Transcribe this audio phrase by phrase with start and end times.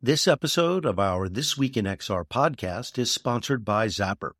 [0.00, 4.30] This episode of our This Week in XR podcast is sponsored by Zappar.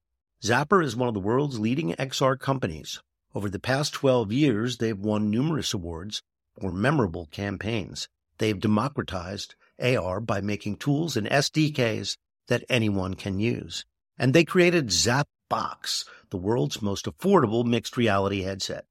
[0.41, 3.03] Zappar is one of the world's leading XR companies.
[3.35, 6.23] Over the past 12 years, they've won numerous awards
[6.61, 8.09] for memorable campaigns.
[8.39, 12.17] They've democratized AR by making tools and SDKs
[12.47, 13.85] that anyone can use.
[14.17, 18.85] And they created ZapBox, the world's most affordable mixed reality headset.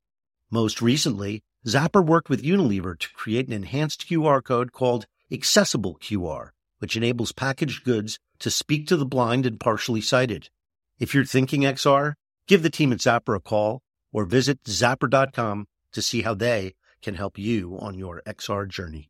[0.52, 6.49] Most recently, Zappar worked with Unilever to create an enhanced QR code called Accessible QR
[6.80, 10.50] which enables packaged goods to speak to the blind and partially sighted.
[11.00, 12.14] If you're thinking XR,
[12.47, 17.15] give the team at Zappar a call or visit zappar.com to see how they can
[17.15, 19.10] help you on your XR journey.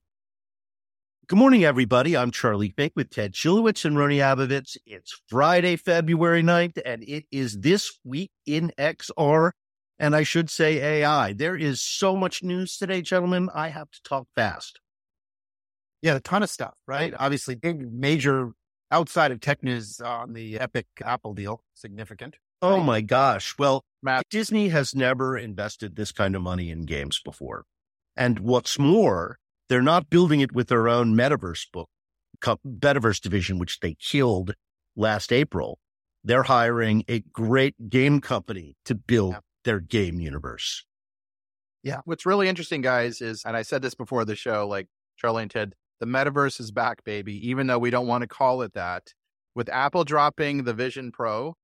[1.27, 2.15] Good morning, everybody.
[2.15, 4.77] I'm Charlie Fink with Ted Schilowitz and Rony Abovitz.
[4.85, 9.51] It's Friday, February 9th, and it is this week in XR,
[9.99, 11.33] and I should say AI.
[11.33, 13.49] There is so much news today, gentlemen.
[13.53, 14.79] I have to talk fast.
[16.01, 17.13] Yeah, a ton of stuff, right?
[17.17, 18.51] Obviously, big major
[18.91, 22.37] outside of tech news on the Epic Apple deal, significant.
[22.61, 23.55] Oh my gosh.
[23.59, 27.65] Well, Matt, Disney has never invested this kind of money in games before.
[28.15, 29.37] And what's more,
[29.69, 31.89] they're not building it with their own metaverse book,
[32.43, 34.55] metaverse division, which they killed
[34.95, 35.77] last April.
[36.23, 39.39] They're hiring a great game company to build yeah.
[39.65, 40.85] their game universe.
[41.83, 42.01] Yeah.
[42.05, 45.51] What's really interesting, guys, is, and I said this before the show, like Charlie and
[45.51, 49.13] Ted, the metaverse is back, baby, even though we don't want to call it that.
[49.55, 51.55] With Apple dropping the Vision Pro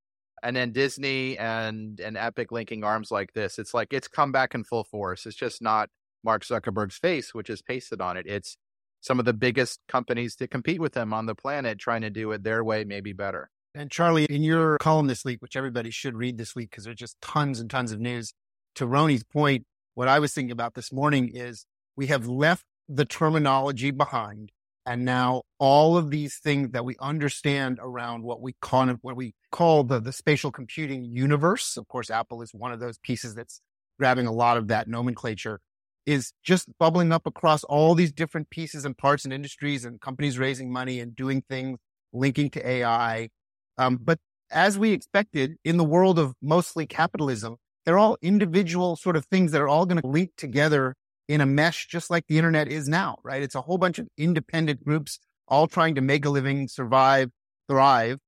[0.41, 4.55] and then Disney and, and Epic linking arms like this, it's like it's come back
[4.55, 5.25] in full force.
[5.25, 5.89] It's just not
[6.23, 8.25] Mark Zuckerberg's face, which is pasted on it.
[8.27, 8.57] It's
[9.01, 12.31] some of the biggest companies to compete with them on the planet trying to do
[12.31, 13.49] it their way, maybe better.
[13.75, 16.95] And Charlie, in your column this week, which everybody should read this week because there's
[16.95, 18.33] just tons and tons of news,
[18.75, 23.05] to Rony's point, what I was thinking about this morning is we have left the
[23.05, 24.51] terminology behind.
[24.85, 29.33] And now all of these things that we understand around what we call what we
[29.51, 31.77] call the, the spatial computing universe.
[31.77, 33.61] Of course, Apple is one of those pieces that's
[33.97, 35.61] grabbing a lot of that nomenclature
[36.05, 40.37] is just bubbling up across all these different pieces and parts and industries and companies
[40.37, 41.79] raising money and doing things
[42.11, 43.29] linking to AI.
[43.77, 44.19] Um, but
[44.51, 49.51] as we expected in the world of mostly capitalism, they're all individual sort of things
[49.51, 50.95] that are all going to link together
[51.27, 53.41] in a mesh, just like the internet is now, right?
[53.41, 57.29] It's a whole bunch of independent groups all trying to make a living, survive,
[57.67, 58.19] thrive.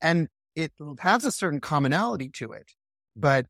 [0.00, 2.72] And it has a certain commonality to it,
[3.14, 3.46] but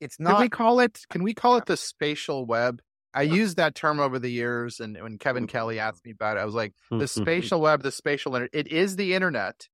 [0.00, 0.32] it's not.
[0.32, 2.80] Can we call it, can we call it the spatial web?
[3.14, 4.78] I used that term over the years.
[4.78, 5.56] And when Kevin mm-hmm.
[5.56, 8.68] Kelly asked me about it, I was like, the spatial web, the spatial internet, it
[8.68, 9.68] is the internet,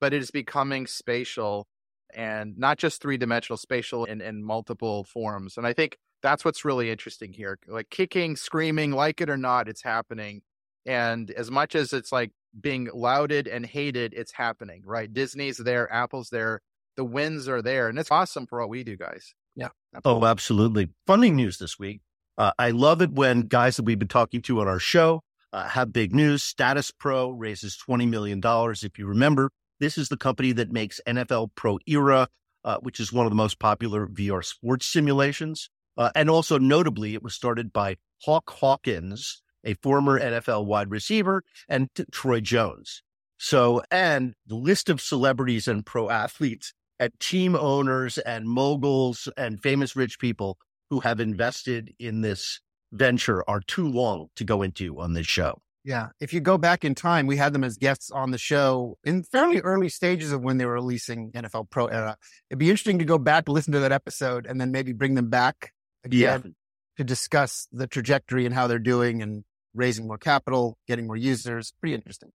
[0.00, 1.68] but it is becoming spatial
[2.12, 5.56] and not just three dimensional, spatial in, in multiple forms.
[5.56, 7.58] And I think that's what's really interesting here.
[7.68, 10.40] Like kicking, screaming, like it or not, it's happening.
[10.86, 15.12] And as much as it's like being lauded and hated, it's happening, right?
[15.12, 16.62] Disney's there, Apple's there,
[16.96, 17.88] the wins are there.
[17.88, 19.34] And it's awesome for what we do, guys.
[19.54, 19.68] Yeah.
[19.94, 20.26] Absolutely.
[20.26, 20.88] Oh, absolutely.
[21.06, 22.00] Funding news this week.
[22.38, 25.20] Uh, I love it when guys that we've been talking to on our show
[25.52, 26.42] uh, have big news.
[26.42, 28.40] Status Pro raises $20 million.
[28.42, 32.28] If you remember, this is the company that makes NFL Pro Era,
[32.64, 35.68] uh, which is one of the most popular VR sports simulations.
[35.96, 41.42] Uh, and also notably, it was started by Hawk Hawkins, a former NFL wide receiver,
[41.68, 43.02] and t- Troy Jones.
[43.38, 49.62] So, and the list of celebrities and pro athletes and team owners and moguls and
[49.62, 50.58] famous rich people
[50.90, 52.60] who have invested in this
[52.92, 55.60] venture are too long to go into on this show.
[55.84, 56.08] Yeah.
[56.18, 59.22] If you go back in time, we had them as guests on the show in
[59.22, 62.16] fairly early stages of when they were releasing NFL Pro Era.
[62.48, 65.28] It'd be interesting to go back, listen to that episode, and then maybe bring them
[65.28, 65.73] back
[66.04, 66.50] again yeah.
[66.98, 69.44] to discuss the trajectory and how they're doing and
[69.74, 71.72] raising more capital, getting more users.
[71.80, 72.30] Pretty interesting.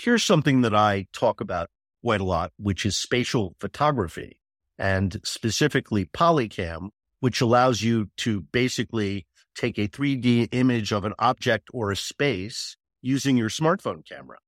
[0.00, 1.68] Here's something that I talk about
[2.02, 4.40] quite a lot, which is spatial photography
[4.78, 6.90] and specifically Polycam,
[7.20, 12.76] which allows you to basically take a 3D image of an object or a space
[13.00, 14.38] using your smartphone camera.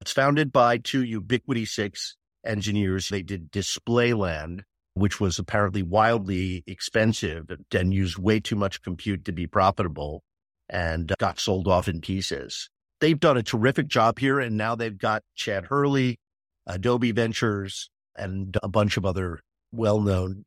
[0.00, 2.14] It's founded by two Ubiquity6
[2.44, 3.08] engineers.
[3.08, 4.64] They did Displayland,
[4.94, 10.22] which was apparently wildly expensive and used way too much compute to be profitable
[10.68, 12.68] and uh, got sold off in pieces.
[13.00, 14.40] They've done a terrific job here.
[14.40, 16.18] And now they've got Chad Hurley,
[16.66, 19.40] Adobe Ventures, and a bunch of other
[19.72, 20.44] well known,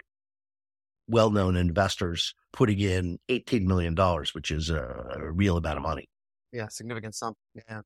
[1.07, 3.95] well known investors putting in $18 million,
[4.33, 6.09] which is a, a real amount of money.
[6.51, 7.35] Yeah, significant sum.
[7.55, 7.81] Yeah.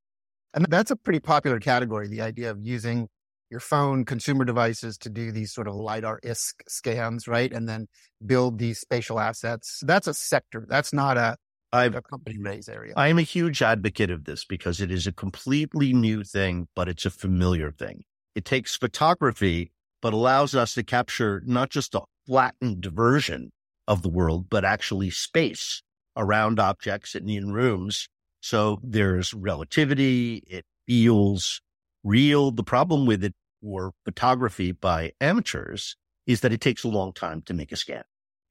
[0.53, 3.07] And that's a pretty popular category, the idea of using
[3.49, 7.51] your phone consumer devices to do these sort of LiDAR-isk scans, right?
[7.51, 7.87] And then
[8.25, 9.81] build these spatial assets.
[9.83, 10.65] That's a sector.
[10.67, 11.37] That's not a,
[11.71, 12.93] I've, a company raise area.
[12.97, 16.89] I am a huge advocate of this because it is a completely new thing, but
[16.89, 18.03] it's a familiar thing.
[18.33, 19.71] It takes photography,
[20.01, 23.51] but allows us to capture not just a flattened version
[23.87, 25.83] of the world, but actually space
[26.17, 28.07] around objects and in rooms.
[28.41, 30.43] So there's relativity.
[30.47, 31.61] It feels
[32.05, 32.51] real.
[32.51, 37.41] The problem with it or photography by amateurs is that it takes a long time
[37.43, 38.03] to make a scan,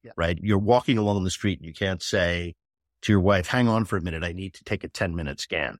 [0.03, 0.11] yeah.
[0.15, 0.37] right?
[0.41, 2.53] You're walking along the street and you can't say
[3.01, 4.23] to your wife, hang on for a minute.
[4.23, 5.77] I need to take a 10 minute scan.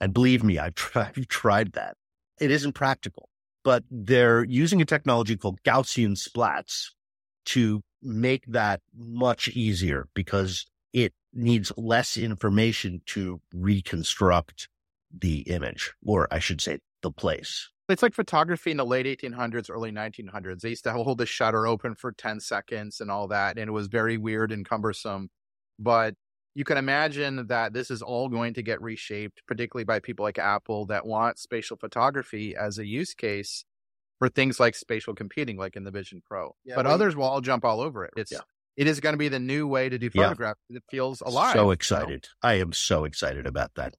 [0.00, 1.96] And believe me, I've tried, I've tried that.
[2.40, 3.28] It isn't practical,
[3.64, 6.86] but they're using a technology called Gaussian splats
[7.46, 14.68] to make that much easier because it needs less information to reconstruct
[15.12, 17.70] the image, or I should say, the place.
[17.88, 20.60] It's like photography in the late 1800s, early 1900s.
[20.60, 23.58] They used to hold the shutter open for 10 seconds and all that.
[23.58, 25.28] And it was very weird and cumbersome.
[25.78, 26.14] But
[26.54, 30.38] you can imagine that this is all going to get reshaped, particularly by people like
[30.38, 33.64] Apple that want spatial photography as a use case
[34.18, 36.54] for things like spatial computing, like in the Vision Pro.
[36.64, 38.12] Yeah, but well, others will all jump all over it.
[38.16, 38.40] It's yeah.
[38.76, 40.56] it is going to be the new way to do photograph.
[40.68, 40.78] Yeah.
[40.78, 41.54] It feels alive.
[41.54, 42.26] So excited!
[42.26, 42.48] So.
[42.48, 43.94] I am so excited about that.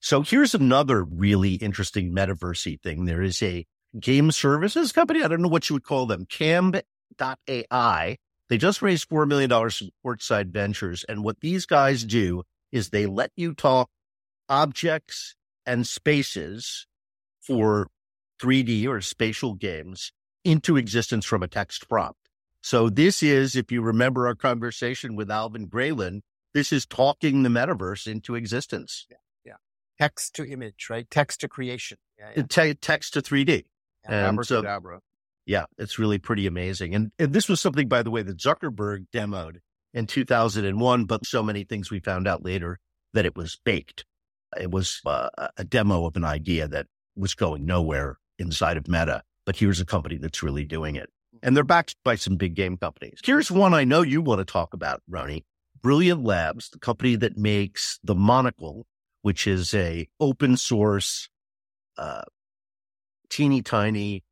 [0.00, 3.04] So here's another really interesting metaversey thing.
[3.04, 3.66] There is a
[3.98, 5.22] game services company.
[5.22, 6.24] I don't know what you would call them.
[6.26, 8.16] Camb.ai.
[8.48, 11.04] They just raised $4 million from Courtside Ventures.
[11.04, 12.42] And what these guys do
[12.72, 13.90] is they let you talk
[14.48, 15.36] objects
[15.66, 16.86] and spaces
[17.40, 17.88] for
[18.40, 20.12] 3D or spatial games
[20.44, 22.18] into existence from a text prompt.
[22.62, 26.20] So this is, if you remember our conversation with Alvin Graylin,
[26.54, 29.06] this is talking the metaverse into existence.
[30.00, 31.08] Text to image, right?
[31.10, 31.98] Text to creation.
[32.18, 32.42] Yeah, yeah.
[32.48, 33.64] Te- text to 3D.
[34.08, 34.62] Yeah, and so,
[35.46, 36.94] yeah, it's really pretty amazing.
[36.94, 39.56] And, and this was something, by the way, that Zuckerberg demoed
[39.92, 42.78] in 2001, but so many things we found out later
[43.12, 44.04] that it was baked.
[44.58, 46.86] It was uh, a demo of an idea that
[47.16, 49.22] was going nowhere inside of Meta.
[49.44, 51.10] But here's a company that's really doing it.
[51.42, 53.20] And they're backed by some big game companies.
[53.24, 55.44] Here's one I know you want to talk about, Rony.
[55.82, 58.86] Brilliant Labs, the company that makes the monocle
[59.22, 61.28] which is a open source,
[61.98, 62.22] uh,
[63.28, 64.24] teeny tiny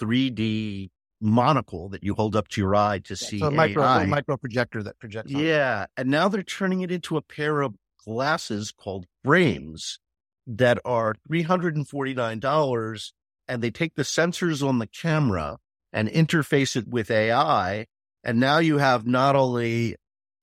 [0.00, 0.90] 3D
[1.20, 4.06] monocle that you hold up to your eye to see so a micro, AI.
[4.06, 5.30] micro projector that projects.
[5.30, 5.86] Yeah.
[5.96, 9.98] And now they're turning it into a pair of glasses called frames
[10.46, 13.12] that are $349
[13.48, 15.58] and they take the sensors on the camera
[15.92, 17.86] and interface it with AI.
[18.24, 19.96] And now you have not only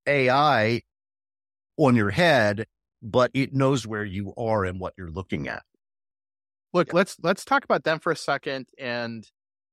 [0.06, 0.82] AI
[1.76, 2.66] on your head,
[3.02, 5.62] but it knows where you are and what you're looking at.
[6.72, 6.96] Look, yeah.
[6.96, 9.24] let's let's talk about them for a second and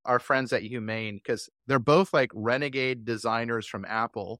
[0.06, 4.39] our friends at Humane because they're both like renegade designers from Apple.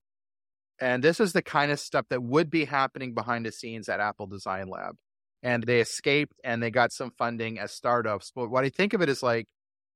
[0.80, 4.00] And this is the kind of stuff that would be happening behind the scenes at
[4.00, 4.96] Apple Design Lab.
[5.42, 8.32] And they escaped and they got some funding as startups.
[8.36, 9.48] But what I think of it is like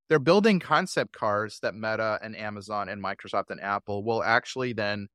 [0.08, 5.08] they're building concept cars that Meta and Amazon and Microsoft and Apple will actually then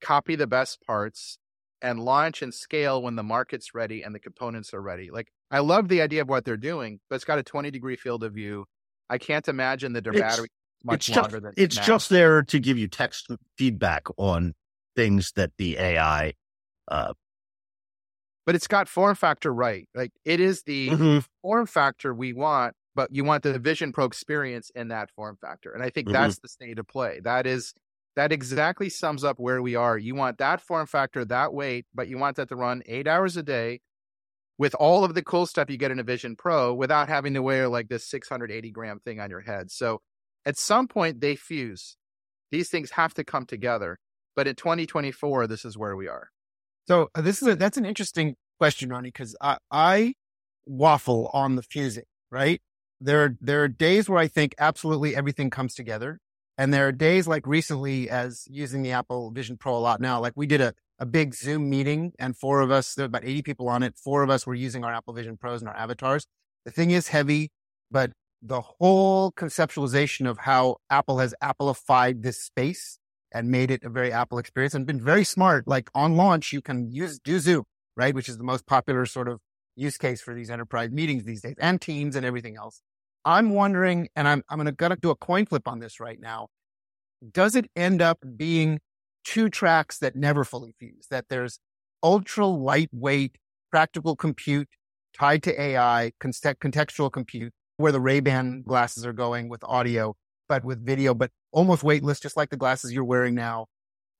[0.00, 1.38] copy the best parts
[1.82, 5.10] and launch and scale when the market's ready and the components are ready.
[5.10, 7.96] Like I love the idea of what they're doing, but it's got a 20 degree
[7.96, 8.66] field of view.
[9.08, 10.48] I can't imagine that their it's, battery
[10.84, 11.82] much it's longer just, than it's now.
[11.82, 14.54] just there to give you text feedback on
[14.96, 16.34] things that the AI
[16.88, 17.12] uh,
[18.46, 19.88] but it's got form factor right.
[19.94, 21.18] Like it is the mm-hmm.
[21.42, 25.72] form factor we want, but you want the Vision Pro experience in that form factor.
[25.72, 26.14] And I think mm-hmm.
[26.14, 27.20] that's the state of play.
[27.22, 27.74] That is
[28.20, 29.96] that exactly sums up where we are.
[29.96, 33.38] You want that form factor, that weight, but you want that to run eight hours
[33.38, 33.80] a day
[34.58, 37.40] with all of the cool stuff you get in a Vision Pro without having to
[37.40, 39.70] wear like this 680 gram thing on your head.
[39.70, 40.02] So
[40.44, 41.96] at some point they fuse.
[42.50, 43.98] These things have to come together.
[44.36, 46.28] But in 2024, this is where we are.
[46.88, 50.12] So uh, this is a, that's an interesting question, Rony, because I, I
[50.66, 52.60] waffle on the fusing, right?
[53.00, 56.20] There, there are days where I think absolutely everything comes together.
[56.60, 60.20] And there are days like recently as using the Apple Vision Pro a lot now,
[60.20, 63.24] like we did a, a big Zoom meeting and four of us, there were about
[63.24, 63.96] 80 people on it.
[63.96, 66.26] Four of us were using our Apple Vision Pros and our avatars.
[66.66, 67.48] The thing is heavy,
[67.90, 68.12] but
[68.42, 72.98] the whole conceptualization of how Apple has Appleified this space
[73.32, 75.66] and made it a very Apple experience and been very smart.
[75.66, 77.64] Like on launch, you can use do Zoom,
[77.96, 78.14] right?
[78.14, 79.40] Which is the most popular sort of
[79.76, 82.82] use case for these enterprise meetings these days and teams and everything else.
[83.24, 86.48] I'm wondering, and I'm, I'm going to do a coin flip on this right now.
[87.32, 88.80] Does it end up being
[89.24, 91.06] two tracks that never fully fuse?
[91.10, 91.58] That there's
[92.02, 93.36] ultra lightweight
[93.70, 94.68] practical compute
[95.16, 100.14] tied to AI, contextual compute, where the Ray-Ban glasses are going with audio,
[100.48, 103.66] but with video, but almost weightless, just like the glasses you're wearing now.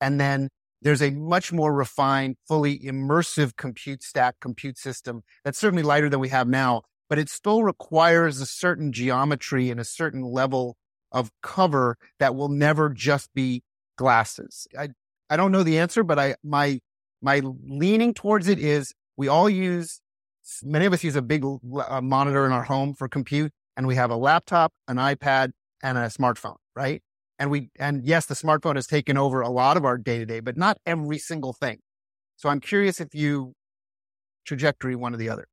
[0.01, 0.49] And then
[0.83, 6.21] there's a much more refined, fully immersive compute stack, compute system that's certainly lighter than
[6.21, 10.77] we have now, but it still requires a certain geometry and a certain level
[11.13, 13.63] of cover that will never just be
[13.99, 14.69] glasses.
[14.79, 14.91] I,
[15.29, 16.79] I don't know the answer, but I, my,
[17.21, 20.01] my leaning towards it is we all use,
[20.63, 23.97] many of us use a big uh, monitor in our home for compute and we
[23.97, 25.51] have a laptop, an iPad
[25.83, 27.03] and a smartphone, right?
[27.41, 30.27] And we, and yes, the smartphone has taken over a lot of our day to
[30.27, 31.81] day, but not every single thing.
[32.37, 33.55] So I'm curious if you
[34.45, 35.47] trajectory one or the other.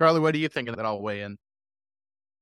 [0.00, 0.68] Charlie, what do you think?
[0.68, 1.36] Of that I'll weigh in.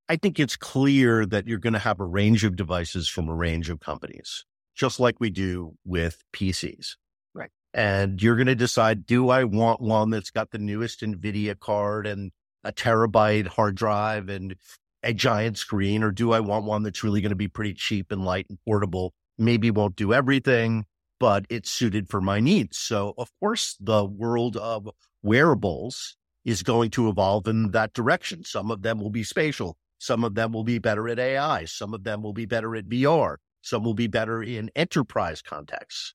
[0.08, 3.34] I think it's clear that you're going to have a range of devices from a
[3.34, 4.44] range of companies,
[4.74, 6.96] just like we do with PCs.
[7.34, 7.50] Right.
[7.72, 12.06] And you're going to decide, do I want one that's got the newest NVIDIA card
[12.06, 12.32] and
[12.64, 14.56] a terabyte hard drive and
[15.02, 18.10] a giant screen, or do I want one that's really going to be pretty cheap
[18.10, 19.14] and light and portable?
[19.38, 20.86] Maybe won't do everything,
[21.20, 22.78] but it's suited for my needs.
[22.78, 24.88] So, of course, the world of
[25.22, 28.44] wearables is going to evolve in that direction.
[28.44, 29.76] Some of them will be spatial.
[29.98, 31.64] Some of them will be better at AI.
[31.64, 33.36] Some of them will be better at VR.
[33.62, 36.14] Some will be better in enterprise contexts.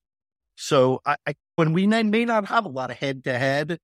[0.54, 3.78] So I, I, when we may not have a lot of head to head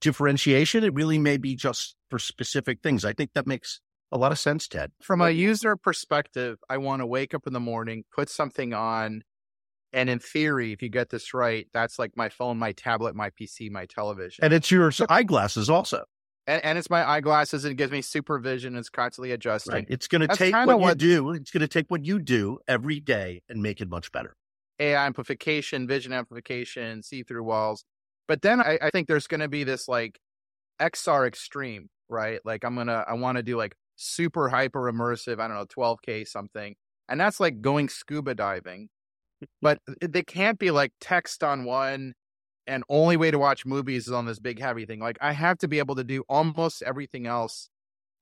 [0.00, 3.04] differentiation, it really may be just for specific things.
[3.04, 3.80] I think that makes
[4.12, 4.92] a lot of sense, Ted.
[5.02, 9.22] From a user perspective, I want to wake up in the morning, put something on,
[9.92, 13.30] and in theory, if you get this right, that's like my phone, my tablet, my
[13.30, 14.44] PC, my television.
[14.44, 16.04] And it's your eyeglasses also.
[16.46, 18.76] And, and it's my eyeglasses and it gives me supervision.
[18.76, 19.74] It's constantly adjusting.
[19.74, 19.86] Right.
[19.88, 21.30] It's going to take what, what you do.
[21.32, 24.34] It's going to take what you do every day and make it much better.
[24.78, 27.84] AI amplification, vision amplification, see through walls.
[28.28, 30.18] But then I, I think there's going to be this like
[30.80, 32.40] XR extreme, right?
[32.44, 35.66] Like I'm going to, I want to do like super hyper immersive, I don't know,
[35.66, 36.74] 12K something.
[37.08, 38.88] And that's like going scuba diving.
[39.62, 42.14] But they can't be like text on one
[42.66, 45.00] and only way to watch movies is on this big heavy thing.
[45.00, 47.68] Like I have to be able to do almost everything else,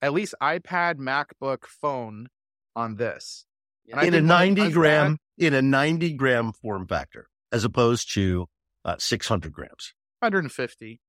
[0.00, 2.28] at least iPad, MacBook, phone
[2.74, 3.44] on this.
[3.90, 8.46] And in a 90 gram, that, in a 90 gram form factor, as opposed to
[8.84, 9.94] uh, 600 grams.
[10.20, 11.00] 150.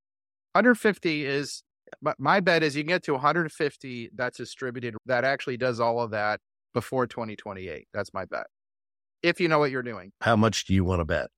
[0.53, 1.63] 150 is
[2.01, 6.01] but my bet is you can get to 150 that's distributed that actually does all
[6.01, 6.39] of that
[6.73, 7.87] before 2028.
[7.93, 8.47] That's my bet.
[9.21, 10.11] If you know what you're doing.
[10.21, 11.29] How much do you want to bet?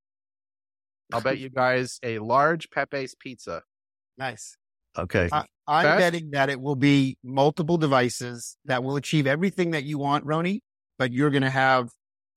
[1.13, 3.63] I'll bet you guys a large Pepe's pizza.
[4.17, 4.57] Nice.
[4.97, 5.29] Okay.
[5.31, 9.97] I, am betting that it will be multiple devices that will achieve everything that you
[9.97, 10.59] want, Rony,
[10.97, 11.89] but you're going to have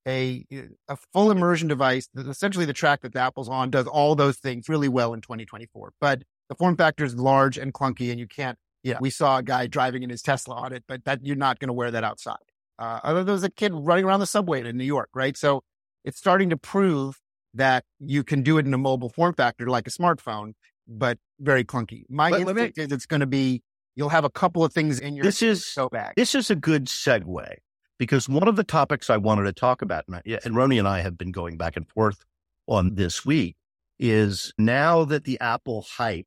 [0.06, 0.44] a
[0.88, 2.08] a full immersion device.
[2.16, 5.92] Essentially, the track that the Apple's on does all those things really well in 2024.
[6.00, 8.58] But the form factor is large and clunky, and you can't.
[8.82, 11.58] Yeah, we saw a guy driving in his Tesla on it, but that you're not
[11.58, 12.36] going to wear that outside.
[12.78, 15.36] Uh, other there was a kid running around the subway in New York, right?
[15.36, 15.62] So
[16.04, 17.20] it's starting to prove
[17.54, 20.54] that you can do it in a mobile form factor like a smartphone,
[20.88, 22.04] but very clunky.
[22.08, 23.62] My but instinct me, is it's going to be
[23.94, 26.14] you'll have a couple of things in your this is so bag.
[26.16, 27.56] This is a good segue
[27.98, 30.88] because one of the topics I wanted to talk about, and, I, and Rony and
[30.88, 32.24] I have been going back and forth
[32.66, 33.56] on this week,
[33.98, 36.26] is now that the Apple hype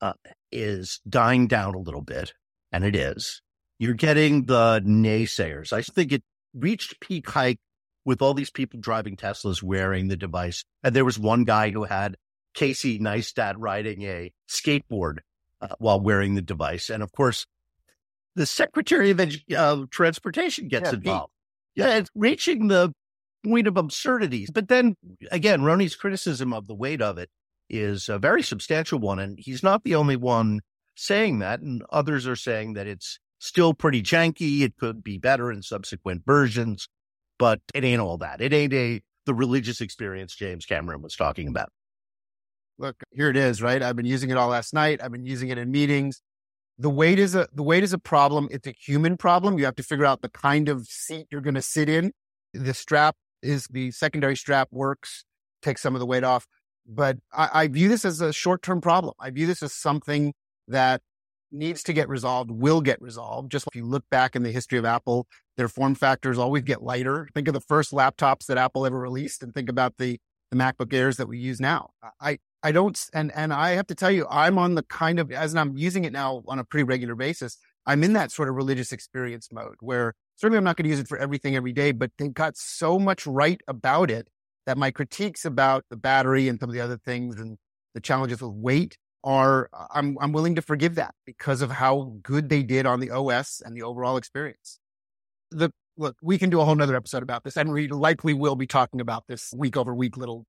[0.00, 0.14] uh,
[0.50, 2.32] is dying down a little bit,
[2.72, 3.42] and it is,
[3.78, 5.72] you're getting the naysayers.
[5.72, 6.22] I think it
[6.54, 7.58] reached peak height
[8.04, 10.64] with all these people driving Teslas wearing the device.
[10.82, 12.16] And there was one guy who had
[12.54, 15.18] Casey Neistat riding a skateboard
[15.60, 16.90] uh, while wearing the device.
[16.90, 17.46] And of course,
[18.34, 21.32] the Secretary of uh, Transportation gets yeah, involved.
[21.76, 21.84] Pete.
[21.84, 22.92] Yeah, it's reaching the
[23.44, 24.46] point of absurdity.
[24.52, 24.96] But then
[25.30, 27.30] again, Rony's criticism of the weight of it
[27.68, 29.18] is a very substantial one.
[29.18, 30.60] And he's not the only one
[30.96, 31.60] saying that.
[31.60, 34.60] And others are saying that it's still pretty janky.
[34.62, 36.88] It could be better in subsequent versions
[37.38, 38.40] but it ain't all that.
[38.40, 41.70] It ain't a the religious experience James Cameron was talking about.
[42.78, 43.82] Look, here it is, right?
[43.82, 45.00] I've been using it all last night.
[45.02, 46.22] I've been using it in meetings.
[46.78, 48.48] The weight is a the weight is a problem.
[48.50, 49.58] It's a human problem.
[49.58, 52.12] You have to figure out the kind of seat you're going to sit in.
[52.54, 55.24] The strap is the secondary strap works,
[55.62, 56.46] takes some of the weight off.
[56.86, 59.14] But I, I view this as a short term problem.
[59.20, 60.32] I view this as something
[60.68, 61.02] that
[61.50, 63.50] needs to get resolved, will get resolved.
[63.50, 65.26] Just if you look back in the history of Apple,
[65.56, 67.28] their form factors always get lighter.
[67.34, 70.18] Think of the first laptops that Apple ever released and think about the,
[70.50, 71.90] the MacBook Airs that we use now.
[72.20, 75.30] I, I don't, and, and I have to tell you, I'm on the kind of,
[75.32, 78.54] as I'm using it now on a pretty regular basis, I'm in that sort of
[78.54, 81.92] religious experience mode where certainly I'm not going to use it for everything every day,
[81.92, 84.28] but they've got so much right about it
[84.66, 87.56] that my critiques about the battery and some of the other things and
[87.94, 92.18] the challenges with weight are uh, I'm I'm willing to forgive that because of how
[92.22, 94.78] good they did on the OS and the overall experience.
[95.50, 98.56] The look, we can do a whole nother episode about this, and we likely will
[98.56, 100.44] be talking about this week over week little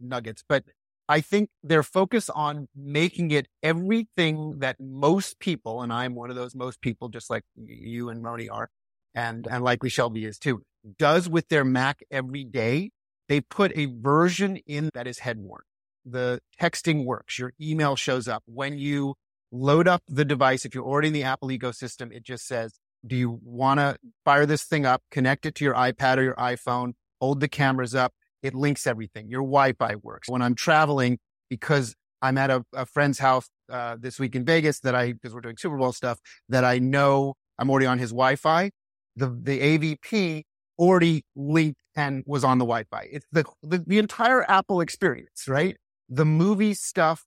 [0.00, 0.44] nuggets.
[0.48, 0.64] But
[1.08, 6.36] I think their focus on making it everything that most people, and I'm one of
[6.36, 8.70] those most people, just like you and Rony are,
[9.14, 10.62] and, and likely Shelby is too,
[10.98, 12.90] does with their Mac every day.
[13.28, 15.62] They put a version in that is head worn.
[16.04, 17.38] The texting works.
[17.38, 18.42] Your email shows up.
[18.46, 19.14] When you
[19.50, 23.16] load up the device, if you're already in the Apple ecosystem, it just says, do
[23.16, 26.92] you want to fire this thing up, connect it to your iPad or your iPhone,
[27.20, 29.28] hold the cameras up, it links everything.
[29.28, 30.28] Your Wi-Fi works.
[30.28, 31.18] When I'm traveling,
[31.48, 35.34] because I'm at a, a friend's house uh, this week in Vegas that I, because
[35.34, 36.18] we're doing Super Bowl stuff,
[36.48, 38.70] that I know I'm already on his Wi-Fi.
[39.16, 40.44] The the AVP
[40.78, 43.08] already linked and was on the Wi-Fi.
[43.12, 45.76] It's the, the the entire Apple experience, right?
[46.14, 47.24] The movie stuff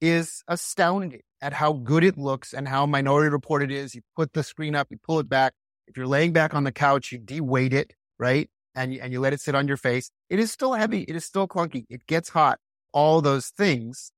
[0.00, 3.94] is astounding at how good it looks and how Minority Report it is.
[3.94, 5.54] You put the screen up, you pull it back.
[5.86, 8.50] If you're laying back on the couch, you de-weight it, right?
[8.76, 11.00] and you, and you let it sit on your face, it is still heavy.
[11.02, 11.86] It is still clunky.
[11.88, 12.60] It gets hot,
[12.92, 14.12] all those things.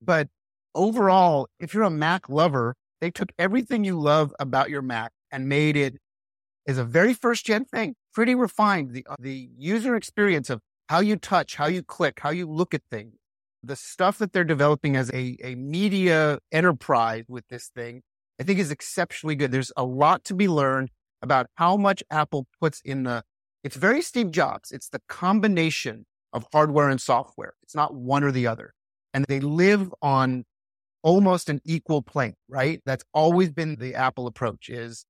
[0.00, 0.28] But
[0.74, 5.48] overall, if you're a Mac lover, they took everything you love about your Mac and
[5.48, 5.96] made it
[6.66, 8.92] as a very first gen thing, pretty refined.
[8.92, 12.82] The, the user experience of how you touch, how you click, how you look at
[12.90, 13.14] things,
[13.62, 18.02] the stuff that they're developing as a, a media enterprise with this thing,
[18.40, 19.52] I think is exceptionally good.
[19.52, 20.90] There's a lot to be learned
[21.22, 23.22] about how much Apple puts in the
[23.62, 24.72] it's very Steve Jobs.
[24.72, 27.54] It's the combination of hardware and software.
[27.62, 28.74] It's not one or the other.
[29.14, 30.44] And they live on
[31.04, 32.80] almost an equal plane, right?
[32.84, 35.04] That's always been the Apple approach is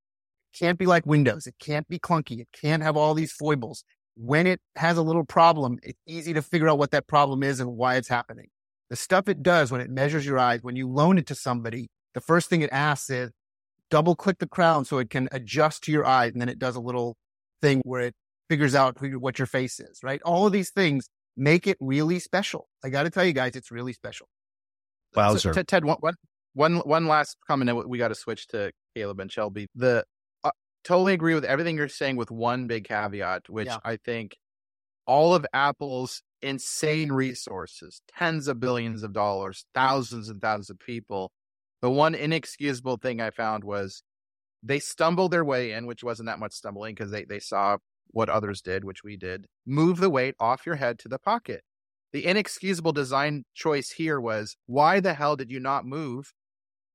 [0.54, 1.46] can't be like Windows.
[1.46, 2.40] It can't be clunky.
[2.40, 3.82] It can't have all these foibles.
[4.16, 7.60] When it has a little problem, it's easy to figure out what that problem is
[7.60, 8.48] and why it's happening.
[8.90, 11.88] The stuff it does when it measures your eyes, when you loan it to somebody,
[12.14, 13.30] the first thing it asks is
[13.90, 16.32] double click the crown so it can adjust to your eyes.
[16.32, 17.16] And then it does a little
[17.62, 18.14] thing where it
[18.48, 20.20] figures out who, what your face is, right?
[20.24, 22.68] All of these things make it really special.
[22.84, 24.28] I got to tell you guys, it's really special.
[25.14, 25.54] Wowzer.
[25.54, 25.98] So, Ted, one,
[26.54, 27.88] one, one last comment.
[27.88, 29.68] We got to switch to Caleb and Shelby.
[29.74, 30.04] The
[30.84, 33.78] totally agree with everything you're saying, with one big caveat, which yeah.
[33.84, 34.36] I think
[35.06, 41.32] all of Apple's insane resources, tens of billions of dollars, thousands and thousands of people.
[41.82, 44.02] The one inexcusable thing I found was
[44.62, 48.28] they stumbled their way in, which wasn't that much stumbling because they, they saw what
[48.28, 51.62] others did, which we did, move the weight off your head to the pocket.
[52.12, 56.32] The inexcusable design choice here was why the hell did you not move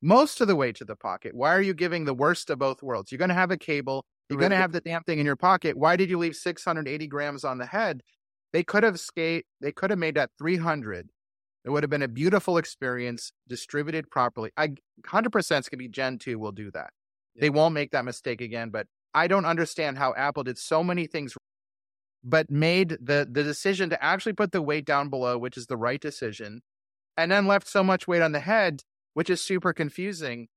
[0.05, 1.33] most of the way to the pocket?
[1.33, 3.11] Why are you giving the worst of both worlds?
[3.11, 5.35] You're going to have a cable, you're going to have the damn thing in your
[5.35, 5.75] pocket.
[5.75, 8.01] Why did you leave 680 grams on the head?
[8.53, 11.09] They could have skate, they could have made that 300.
[11.65, 14.51] It would have been a beautiful experience distributed properly.
[14.55, 14.75] I
[15.07, 16.91] 100% it's going to be Gen 2 will do that.
[17.33, 17.41] Yeah.
[17.41, 21.07] They won't make that mistake again, but I don't understand how Apple did so many
[21.07, 21.33] things,
[22.23, 25.77] but made the the decision to actually put the weight down below, which is the
[25.77, 26.61] right decision,
[27.17, 28.83] and then left so much weight on the head,
[29.15, 30.49] which is super confusing.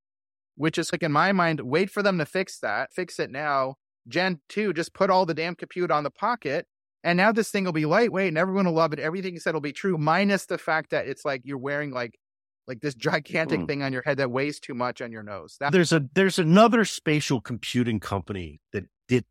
[0.57, 3.77] Which is like in my mind, wait for them to fix that, fix it now.
[4.09, 6.67] Gen 2, just put all the damn compute on the pocket.
[7.05, 8.99] And now this thing will be lightweight and everyone will love it.
[8.99, 12.19] Everything you said will be true, minus the fact that it's like you're wearing like
[12.67, 13.67] like this gigantic mm.
[13.69, 15.57] thing on your head that weighs too much on your nose.
[15.61, 19.25] That's- there's a there's another spatial computing company that did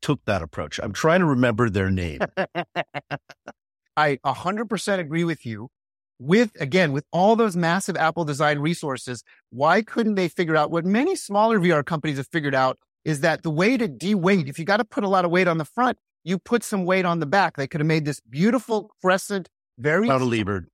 [0.00, 0.80] took that approach.
[0.82, 2.20] I'm trying to remember their name.
[3.96, 5.68] I 100% agree with you.
[6.24, 10.84] With again, with all those massive Apple design resources, why couldn't they figure out what
[10.84, 14.64] many smaller VR companies have figured out is that the way to de-weight, if you
[14.64, 17.18] got to put a lot of weight on the front, you put some weight on
[17.18, 17.56] the back.
[17.56, 20.66] They could have made this beautiful crescent, very cantilevered,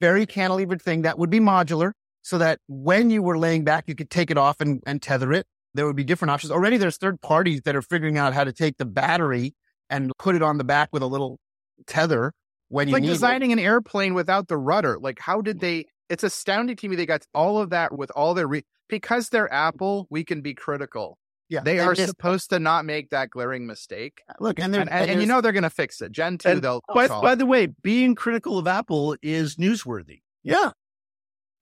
[0.00, 1.90] very cantilevered thing that would be modular
[2.22, 5.32] so that when you were laying back, you could take it off and, and tether
[5.32, 5.44] it.
[5.74, 6.52] There would be different options.
[6.52, 9.54] Already there's third parties that are figuring out how to take the battery
[9.90, 11.40] and put it on the back with a little
[11.88, 12.32] tether
[12.68, 13.54] when you like designing it.
[13.54, 14.98] an airplane without the rudder.
[14.98, 18.34] Like how did they it's astounding to me they got all of that with all
[18.34, 21.18] their re- because they're Apple, we can be critical.
[21.48, 24.22] Yeah, they are just, supposed to not make that glaring mistake.
[24.28, 26.10] Uh, look, and and, and, and, you know they're going to fix it.
[26.10, 26.80] Gen two, they'll.
[26.92, 30.22] By, by the way, being critical of Apple is newsworthy.
[30.42, 30.70] Yeah,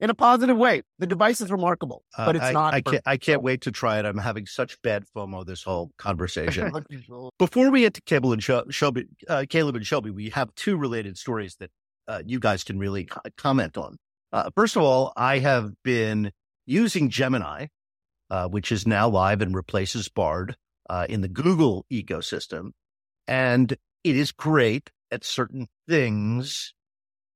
[0.03, 0.83] in a positive way.
[0.99, 2.75] The device is remarkable, uh, but it's I, not.
[2.75, 4.05] I can't, I can't wait to try it.
[4.05, 6.71] I'm having such bad FOMO this whole conversation.
[7.38, 11.17] Before we get to Cable and Shelby, uh, Caleb and Shelby, we have two related
[11.17, 11.71] stories that
[12.07, 13.97] uh, you guys can really comment on.
[14.31, 16.33] Uh, first of all, I have been
[16.67, 17.69] using Gemini
[18.33, 20.57] uh, which is now live and replaces Bard
[20.88, 22.71] uh, in the Google ecosystem.
[23.29, 26.73] And it is great at certain things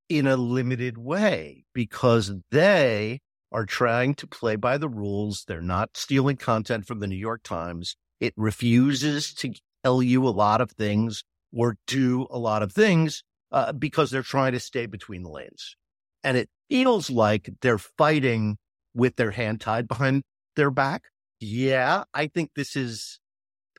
[0.09, 3.21] in a limited way because they
[3.53, 5.45] are trying to play by the rules.
[5.47, 7.97] They're not stealing content from the New York Times.
[8.21, 9.53] It refuses to
[9.85, 14.23] tell you a lot of things or do a lot of things uh, because they're
[14.23, 15.77] trying to stay between the lanes.
[16.25, 18.57] And it feels like they're fighting
[18.95, 20.23] with their hand tied behind
[20.57, 21.05] their back.
[21.41, 23.21] Yeah, I think this is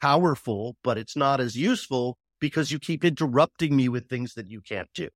[0.01, 4.61] powerful, but it's not as useful because you keep interrupting me with things that you
[4.61, 5.09] can't do.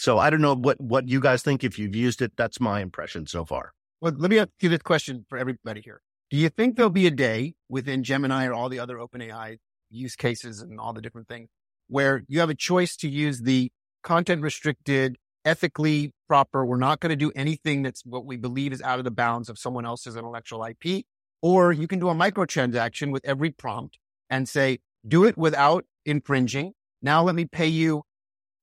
[0.00, 1.62] So I don't know what, what you guys think.
[1.62, 3.74] If you've used it, that's my impression so far.
[4.00, 6.00] Well, let me ask you this question for everybody here.
[6.30, 9.58] Do you think there'll be a day within Gemini or all the other OpenAI
[9.90, 11.50] use cases and all the different things
[11.88, 13.70] where you have a choice to use the
[14.02, 18.80] content restricted, ethically proper, we're not going to do anything that's what we believe is
[18.80, 21.04] out of the bounds of someone else's intellectual IP,
[21.42, 23.98] or you can do a microtransaction with every prompt
[24.30, 26.72] and say, do it without infringing.
[27.02, 28.04] Now let me pay you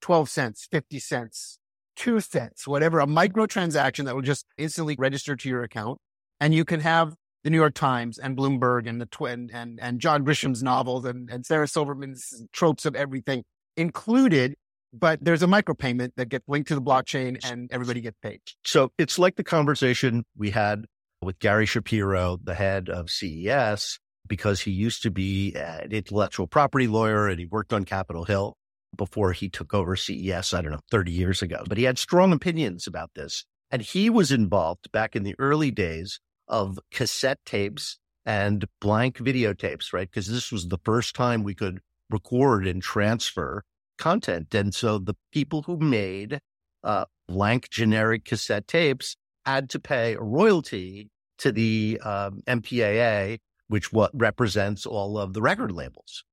[0.01, 1.59] 12 cents, 50 cents,
[1.95, 5.99] two cents, whatever, a microtransaction that will just instantly register to your account.
[6.39, 9.99] And you can have the New York Times and Bloomberg and the twin and, and
[9.99, 13.43] John Grisham's novels and, and Sarah Silverman's tropes of everything
[13.75, 14.55] included.
[14.93, 18.41] But there's a micropayment that gets linked to the blockchain and everybody gets paid.
[18.65, 20.85] So it's like the conversation we had
[21.21, 26.87] with Gary Shapiro, the head of CES, because he used to be an intellectual property
[26.87, 28.55] lawyer and he worked on Capitol Hill
[28.95, 31.63] before he took over CES, I don't know, 30 years ago.
[31.67, 33.45] But he had strong opinions about this.
[33.69, 39.91] And he was involved back in the early days of cassette tapes and blank videotapes,
[39.93, 40.09] right?
[40.09, 43.63] Because this was the first time we could record and transfer
[43.97, 44.53] content.
[44.53, 46.39] And so the people who made
[46.83, 53.91] uh, blank generic cassette tapes had to pay a royalty to the um, MPAA, which
[53.91, 56.23] what represents all of the record labels.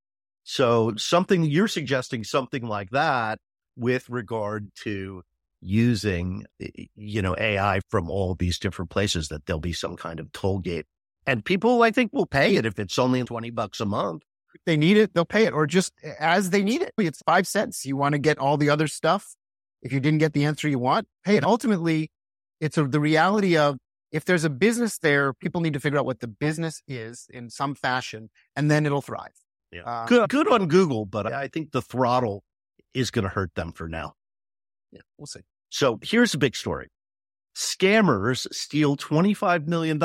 [0.44, 3.38] So something you're suggesting something like that
[3.76, 5.22] with regard to
[5.61, 6.44] using,
[6.94, 10.59] you know, AI from all these different places that there'll be some kind of toll
[10.59, 10.85] gate.
[11.26, 14.22] And people, I think, will pay it if it's only 20 bucks a month.
[14.66, 16.92] They need it, they'll pay it or just as they need it.
[16.98, 17.85] It's five cents.
[17.85, 19.35] You want to get all the other stuff.
[19.83, 21.44] If you didn't get the answer you want, pay it.
[21.44, 22.11] Ultimately,
[22.61, 23.78] it's a, the reality of
[24.12, 27.50] if there's a business there, people need to figure out what the business is in
[27.50, 29.43] some fashion, and then it'll thrive.
[29.74, 29.82] Yeah.
[29.82, 32.44] Uh, good, good on Google, but I think the throttle
[32.94, 34.14] is going to hurt them for now.
[34.92, 35.40] Yeah, we'll see.
[35.70, 36.88] So here's a big story.
[37.56, 40.00] Scammers steal $25 million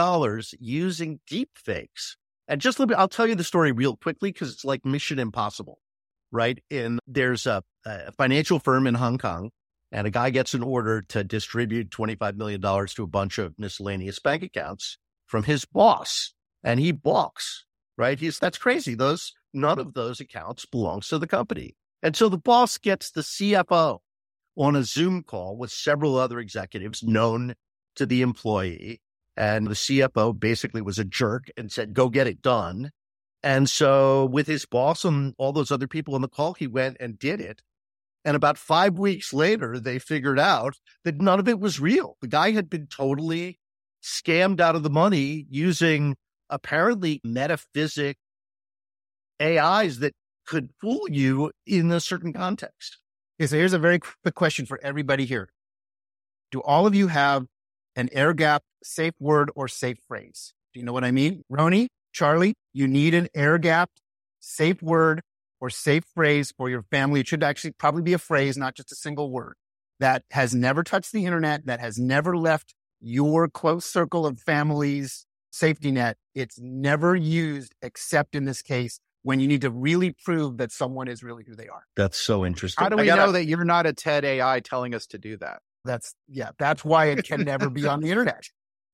[0.59, 2.15] using deepfakes.
[2.47, 5.19] And just let me, I'll tell you the story real quickly because it's like mission
[5.19, 5.79] impossible,
[6.31, 6.57] right?
[6.71, 9.51] And there's a, a financial firm in Hong Kong
[9.91, 14.19] and a guy gets an order to distribute $25 million to a bunch of miscellaneous
[14.19, 16.33] bank accounts from his boss.
[16.63, 17.65] And he balks,
[17.97, 18.19] right?
[18.19, 18.95] He's, that's crazy.
[18.95, 21.75] Those, none of those accounts belongs to the company.
[22.01, 23.99] And so the boss gets the CFO
[24.57, 27.55] on a Zoom call with several other executives known
[27.95, 29.01] to the employee.
[29.35, 32.91] And the CFO basically was a jerk and said, go get it done.
[33.41, 36.97] And so with his boss and all those other people on the call, he went
[36.99, 37.61] and did it.
[38.25, 42.17] And about five weeks later, they figured out that none of it was real.
[42.21, 43.59] The guy had been totally
[44.03, 46.17] scammed out of the money using
[46.49, 48.17] apparently metaphysic
[49.41, 50.13] AIs that
[50.45, 52.97] could fool you in a certain context.
[53.39, 55.49] Okay, so here's a very quick question for everybody here.
[56.51, 57.45] Do all of you have
[57.95, 60.53] an air gap safe word or safe phrase?
[60.73, 61.43] Do you know what I mean?
[61.51, 63.91] Rony, Charlie, you need an air gap
[64.39, 65.21] safe word
[65.61, 67.19] or safe phrase for your family.
[67.19, 69.55] It should actually probably be a phrase, not just a single word
[69.99, 75.25] that has never touched the internet, that has never left your close circle of families
[75.51, 76.17] safety net.
[76.35, 78.99] It's never used except in this case
[79.29, 81.83] when you need to really prove that someone is really who they are.
[81.95, 82.83] That's so interesting.
[82.83, 85.37] How do we gotta, know that you're not a TED AI telling us to do
[85.37, 85.59] that?
[85.85, 86.49] That's yeah.
[86.57, 88.49] That's why it can never be on the internet.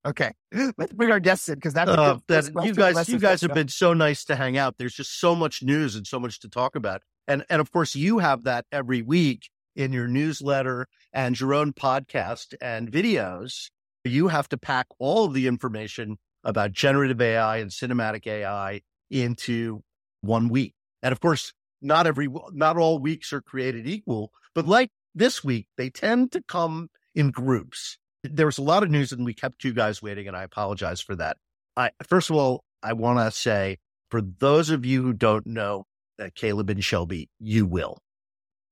[0.06, 0.34] Okay,
[0.78, 3.08] let's bring our guests in because that's uh, that, you guys.
[3.08, 4.76] You guys have been so nice to hang out.
[4.78, 7.96] There's just so much news and so much to talk about, and and of course
[7.96, 13.70] you have that every week in your newsletter and your own podcast and videos.
[14.04, 19.82] You have to pack all of the information about generative AI and cinematic AI into
[20.26, 20.74] one week.
[21.02, 25.68] And of course, not every, not all weeks are created equal, but like this week,
[25.78, 27.98] they tend to come in groups.
[28.24, 31.02] There was a lot of news and we kept you guys waiting and I apologize
[31.02, 31.38] for that.
[31.78, 33.78] I, first of all, I want to say
[34.10, 35.86] for those of you who don't know
[36.20, 38.00] uh, Caleb and Shelby, you will.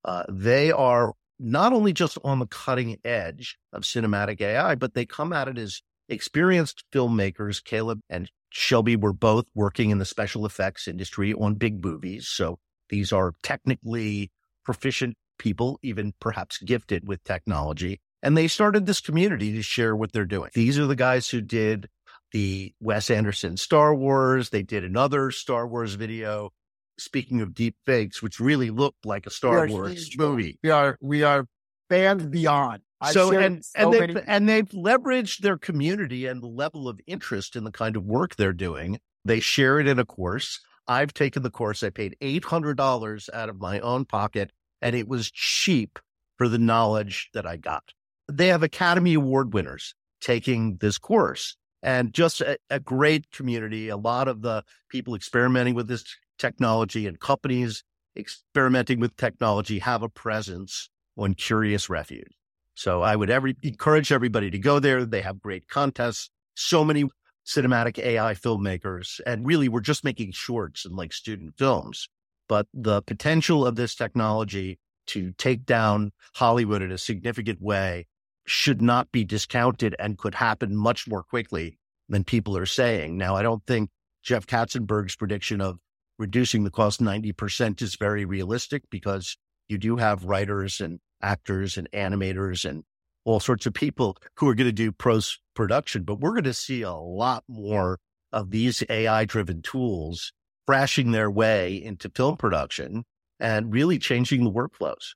[0.05, 5.05] Uh, they are not only just on the cutting edge of cinematic AI, but they
[5.05, 7.63] come at it as experienced filmmakers.
[7.63, 12.27] Caleb and Shelby were both working in the special effects industry on big movies.
[12.27, 14.31] So these are technically
[14.63, 17.99] proficient people, even perhaps gifted with technology.
[18.21, 20.51] And they started this community to share what they're doing.
[20.53, 21.89] These are the guys who did
[22.31, 24.51] the Wes Anderson Star Wars.
[24.51, 26.51] They did another Star Wars video.
[26.99, 30.59] Speaking of deep fakes, which really looked like a Star Wars movie.
[30.61, 31.47] We are we are
[31.89, 32.83] fans beyond.
[33.03, 36.87] I've so and so and they've many- and they've leveraged their community and the level
[36.87, 38.99] of interest in the kind of work they're doing.
[39.25, 40.59] They share it in a course.
[40.87, 41.83] I've taken the course.
[41.83, 45.99] I paid eight hundred dollars out of my own pocket, and it was cheap
[46.37, 47.93] for the knowledge that I got.
[48.31, 53.89] They have Academy Award winners taking this course and just a, a great community.
[53.89, 56.03] A lot of the people experimenting with this
[56.39, 57.83] technology and companies
[58.17, 62.31] experimenting with technology have a presence on Curious Refuge.
[62.75, 65.05] So I would every, encourage everybody to go there.
[65.05, 67.05] They have great contests, so many
[67.45, 72.07] cinematic AI filmmakers, and really we're just making shorts and like student films.
[72.47, 78.07] But the potential of this technology to take down Hollywood in a significant way
[78.45, 81.77] should not be discounted and could happen much more quickly
[82.09, 83.17] than people are saying.
[83.17, 83.89] Now, I don't think
[84.21, 85.79] Jeff Katzenberg's prediction of
[86.17, 91.89] reducing the cost 90% is very realistic because you do have writers and actors and
[91.91, 92.83] animators and
[93.25, 96.53] all sorts of people who are going to do pros production, but we're going to
[96.53, 97.99] see a lot more
[98.31, 100.33] of these AI driven tools
[100.67, 103.05] crashing their way into film production
[103.39, 105.13] and really changing the workflows.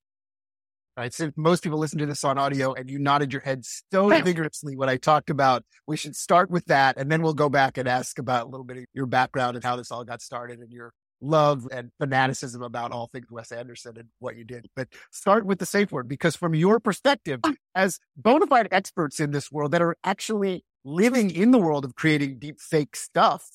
[0.95, 1.13] Right.
[1.13, 4.75] So most people listen to this on audio and you nodded your head so vigorously
[4.75, 6.97] when I talked about we should start with that.
[6.97, 9.63] And then we'll go back and ask about a little bit of your background and
[9.63, 10.91] how this all got started and your
[11.21, 14.67] love and fanaticism about all things Wes Anderson and what you did.
[14.75, 17.41] But start with the safe word because from your perspective,
[17.75, 21.95] as bona fide experts in this world that are actually living in the world of
[21.95, 23.47] creating deep fake stuff,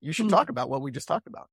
[0.00, 0.36] you should mm-hmm.
[0.36, 1.48] talk about what we just talked about.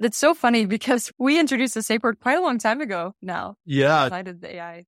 [0.00, 3.56] That's so funny because we introduced the safe word quite a long time ago now.
[3.64, 4.04] Yeah.
[4.04, 4.84] Outside of the AI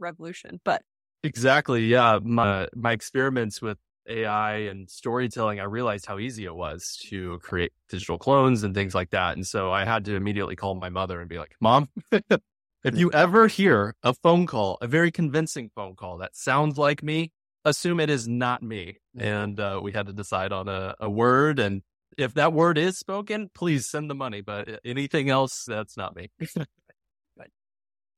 [0.00, 0.60] revolution.
[0.64, 0.82] But
[1.22, 1.86] exactly.
[1.86, 2.18] Yeah.
[2.22, 7.72] My, my experiments with AI and storytelling, I realized how easy it was to create
[7.88, 9.36] digital clones and things like that.
[9.36, 13.10] And so I had to immediately call my mother and be like, Mom, if you
[13.12, 17.32] ever hear a phone call, a very convincing phone call that sounds like me,
[17.64, 18.98] assume it is not me.
[19.16, 19.26] Mm-hmm.
[19.26, 21.82] And uh, we had to decide on a, a word and
[22.16, 24.40] if that word is spoken, please send the money.
[24.40, 26.30] But uh, anything else, that's not me.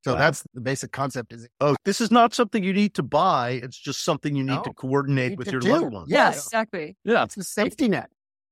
[0.06, 0.20] So wow.
[0.20, 3.58] that's the basic concept is oh, this is not something you need to buy.
[3.60, 5.72] It's just something you need no, to coordinate need with to your do.
[5.72, 6.06] loved ones.
[6.08, 6.96] Yes, exactly.
[7.02, 7.24] Yeah.
[7.24, 8.08] It's a safety net.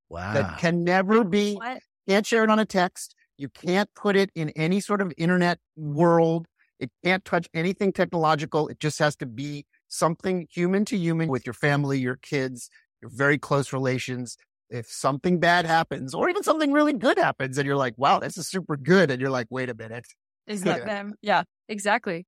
[0.09, 0.35] Wow.
[0.35, 1.79] That can never be what?
[2.09, 3.15] can't share it on a text.
[3.39, 6.49] You can't put it in any sort of internet world.
[6.81, 8.67] It can't touch anything technological.
[8.67, 12.69] It just has to be something human to human with your family, your kids,
[13.01, 14.37] your very close relations
[14.71, 18.37] if something bad happens or even something really good happens and you're like, wow, this
[18.37, 19.13] is super good.
[19.13, 20.07] And you're like, wait a minute.
[20.47, 21.15] Is that them?
[21.23, 22.27] Yeah, exactly.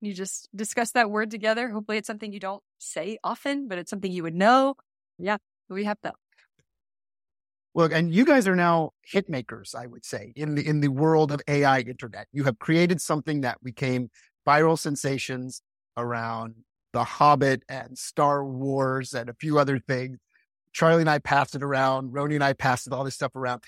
[0.00, 1.70] You just discuss that word together.
[1.70, 4.74] Hopefully it's something you don't say often, but it's something you would know.
[5.18, 6.14] Yeah, we have that.
[7.74, 10.88] Look, and you guys are now hit makers, I would say, in the in the
[10.88, 12.28] world of AI internet.
[12.32, 14.10] You have created something that became
[14.46, 15.62] viral sensations
[15.96, 16.54] around
[16.92, 20.18] The Hobbit and Star Wars and a few other things.
[20.72, 22.12] Charlie and I passed it around.
[22.12, 23.62] Rony and I passed all this stuff around.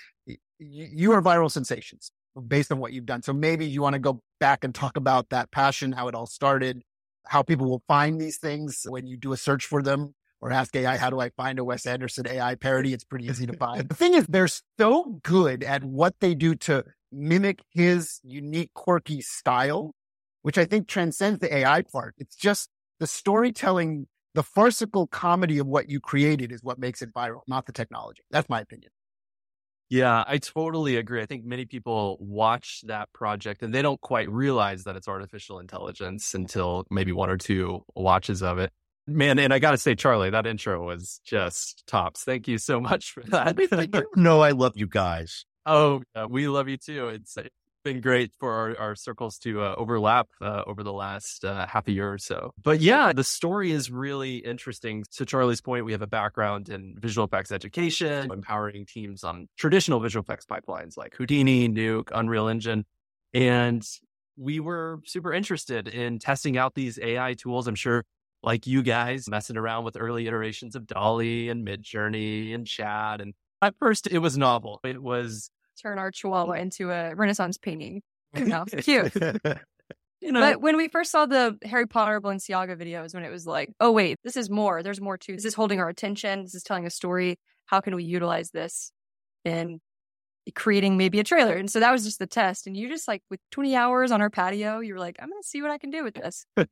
[0.59, 2.11] You are viral sensations
[2.47, 3.21] based on what you've done.
[3.21, 6.25] So maybe you want to go back and talk about that passion, how it all
[6.25, 6.81] started,
[7.25, 10.75] how people will find these things when you do a search for them or ask
[10.75, 12.93] AI, how do I find a Wes Anderson AI parody?
[12.93, 13.87] It's pretty easy to find.
[13.89, 14.47] the thing is, they're
[14.77, 19.95] so good at what they do to mimic his unique, quirky style,
[20.43, 22.13] which I think transcends the AI part.
[22.17, 22.69] It's just
[22.99, 27.65] the storytelling the farcical comedy of what you created is what makes it viral, not
[27.65, 28.21] the technology.
[28.29, 28.91] That's my opinion.
[29.89, 31.21] Yeah, I totally agree.
[31.21, 35.59] I think many people watch that project and they don't quite realize that it's artificial
[35.59, 38.71] intelligence until maybe one or two watches of it.
[39.09, 42.25] Man, and I got to say, Charlie, that intro was just tops.
[42.25, 43.55] Thank you so much for that.
[44.17, 45.45] no, I love you guys.
[45.69, 47.09] Oh, we love you too.
[47.09, 47.35] It's
[47.87, 51.87] been great for our, our circles to uh, overlap uh, over the last uh, half
[51.87, 52.51] a year or so.
[52.61, 55.05] But yeah, the story is really interesting.
[55.13, 60.01] To Charlie's point, we have a background in visual effects education, empowering teams on traditional
[60.01, 62.85] visual effects pipelines like Houdini, Nuke, Unreal Engine.
[63.33, 63.87] And
[64.35, 67.67] we were super interested in testing out these AI tools.
[67.67, 68.03] I'm sure
[68.43, 73.21] like you guys messing around with early iterations of DALL-E and Midjourney and Chat.
[73.21, 74.81] And at first it was novel.
[74.83, 75.49] It was
[75.81, 78.01] turn our chihuahua into a Renaissance painting.
[78.35, 79.15] You know, cute.
[80.19, 80.41] you know.
[80.41, 83.91] But when we first saw the Harry Potter Balenciaga videos, when it was like, oh
[83.91, 84.83] wait, this is more.
[84.83, 85.45] There's more to this.
[85.45, 86.43] Is holding our attention.
[86.43, 87.39] This is telling a story.
[87.67, 88.91] How can we utilize this
[89.45, 89.79] in
[90.55, 91.55] creating maybe a trailer?
[91.55, 92.67] And so that was just the test.
[92.67, 95.41] And you just like with 20 hours on our patio, you were like, I'm going
[95.41, 96.45] to see what I can do with this.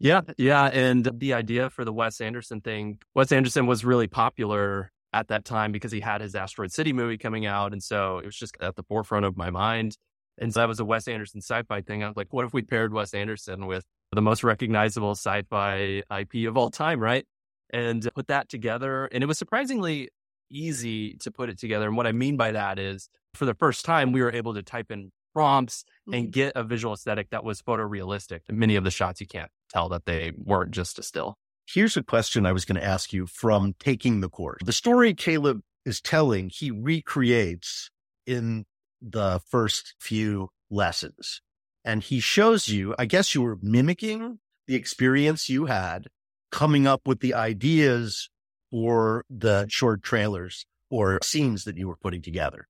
[0.00, 0.66] Yeah, yeah.
[0.66, 5.44] And the idea for the Wes Anderson thing, Wes Anderson was really popular at that
[5.44, 7.72] time because he had his Asteroid City movie coming out.
[7.72, 9.96] And so it was just at the forefront of my mind.
[10.38, 12.04] And so that was a Wes Anderson sci fi thing.
[12.04, 16.02] I was like, what if we paired Wes Anderson with the most recognizable sci fi
[16.16, 17.26] IP of all time, right?
[17.70, 19.06] And put that together.
[19.06, 20.10] And it was surprisingly
[20.50, 21.86] easy to put it together.
[21.86, 24.62] And what I mean by that is for the first time, we were able to
[24.62, 26.30] type in prompts and mm-hmm.
[26.30, 28.40] get a visual aesthetic that was photorealistic.
[28.50, 31.36] Many of the shots you can't tell that they weren't just a still.
[31.70, 34.62] Here's a question I was going to ask you from taking the course.
[34.64, 37.90] The story Caleb is telling, he recreates
[38.26, 38.64] in
[39.02, 41.42] the first few lessons.
[41.84, 46.06] And he shows you, I guess you were mimicking the experience you had
[46.50, 48.30] coming up with the ideas
[48.70, 52.66] for the short trailers or scenes that you were putting together.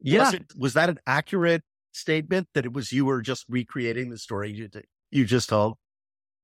[0.00, 0.24] Yeah.
[0.24, 4.16] Was, it, was that an accurate statement that it was you were just recreating the
[4.16, 4.70] story you,
[5.10, 5.76] you just told?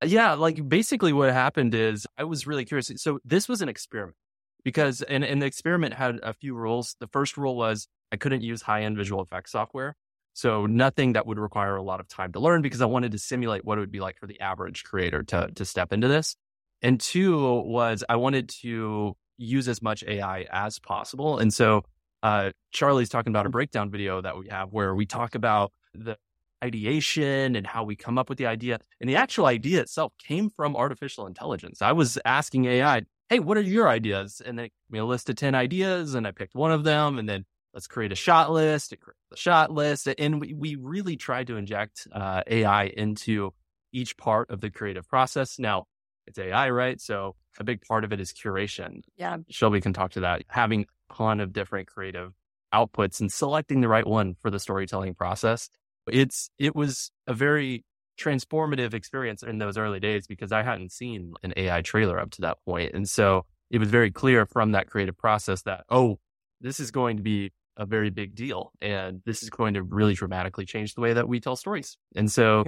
[0.04, 0.34] Yeah.
[0.34, 2.90] Like basically what happened is I was really curious.
[2.96, 4.16] So this was an experiment
[4.64, 6.96] because, and, and the experiment had a few rules.
[7.00, 9.96] The first rule was I couldn't use high end visual effects software.
[10.34, 13.18] So nothing that would require a lot of time to learn because I wanted to
[13.18, 16.36] simulate what it would be like for the average creator to, to step into this.
[16.80, 21.38] And two was I wanted to use as much AI as possible.
[21.38, 21.82] And so
[22.22, 26.16] uh, Charlie's talking about a breakdown video that we have where we talk about the
[26.62, 28.78] ideation and how we come up with the idea.
[29.00, 31.82] And the actual idea itself came from artificial intelligence.
[31.82, 34.40] I was asking AI, hey, what are your ideas?
[34.44, 37.18] And they gave me a list of 10 ideas, and I picked one of them.
[37.18, 37.44] And then
[37.74, 40.08] let's create a shot list, create the shot list.
[40.18, 43.52] And we, we really tried to inject uh, AI into
[43.92, 45.58] each part of the creative process.
[45.58, 45.84] Now,
[46.26, 47.00] it's AI, right?
[47.00, 49.00] So a big part of it is curation.
[49.16, 49.38] Yeah.
[49.48, 50.42] Shelby can talk to that.
[50.48, 52.32] Having a ton of different creative
[52.72, 55.70] outputs and selecting the right one for the storytelling process.
[56.12, 57.84] It's it was a very
[58.18, 62.40] transformative experience in those early days because I hadn't seen an AI trailer up to
[62.42, 62.92] that point.
[62.94, 66.18] And so it was very clear from that creative process that, oh,
[66.60, 68.72] this is going to be a very big deal.
[68.82, 71.96] And this is going to really dramatically change the way that we tell stories.
[72.16, 72.64] And so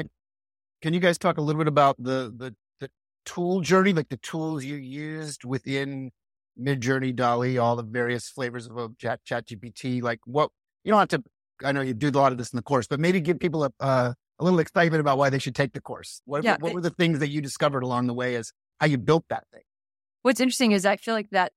[0.81, 2.89] can, you guys talk a little bit about the the the
[3.25, 6.13] tool journey, like the tools you used within
[6.59, 10.01] Midjourney, DALL-E, all the various flavors of Chat, Chat GPT?
[10.01, 10.51] Like what,
[10.85, 11.25] you don't have to,
[11.65, 13.65] I know you do a lot of this in the course, but maybe give people
[13.65, 16.23] a, uh, a little excitement about why they should take the course.
[16.25, 18.99] What, yeah, what, were the things that you discovered along the way as how you
[18.99, 19.63] built that thing?
[20.23, 21.53] What's interesting is I feel like that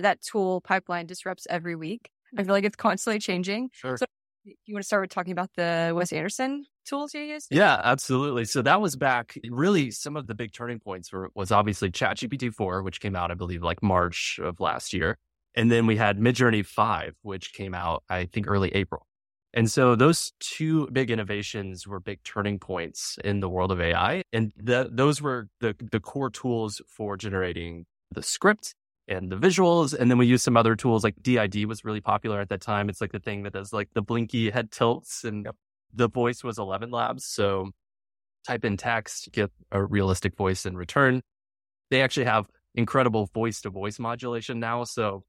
[0.00, 2.10] that tool pipeline disrupts every week.
[2.36, 3.70] I feel like it's constantly changing.
[3.72, 3.96] Sure.
[3.96, 4.06] So
[4.44, 7.48] you want to start with talking about the Wes Anderson tools you used?
[7.50, 8.44] Yeah, absolutely.
[8.44, 12.52] So that was back really some of the big turning points were was obviously ChatGPT
[12.52, 15.18] 4, which came out, I believe, like March of last year.
[15.54, 19.06] And then we had Midjourney 5, which came out, I think, early April.
[19.54, 24.22] And so those two big innovations were big turning points in the world of AI.
[24.32, 28.74] And the, those were the, the core tools for generating the script
[29.08, 29.92] and the visuals.
[29.92, 32.88] And then we used some other tools like D-ID was really popular at that time.
[32.88, 35.56] It's like the thing that does like the blinky head tilts and yep.
[35.92, 37.20] the voice was ElevenLabs.
[37.20, 37.70] So
[38.46, 41.20] type in text, get a realistic voice in return.
[41.90, 44.84] They actually have incredible voice to voice modulation now.
[44.84, 45.24] So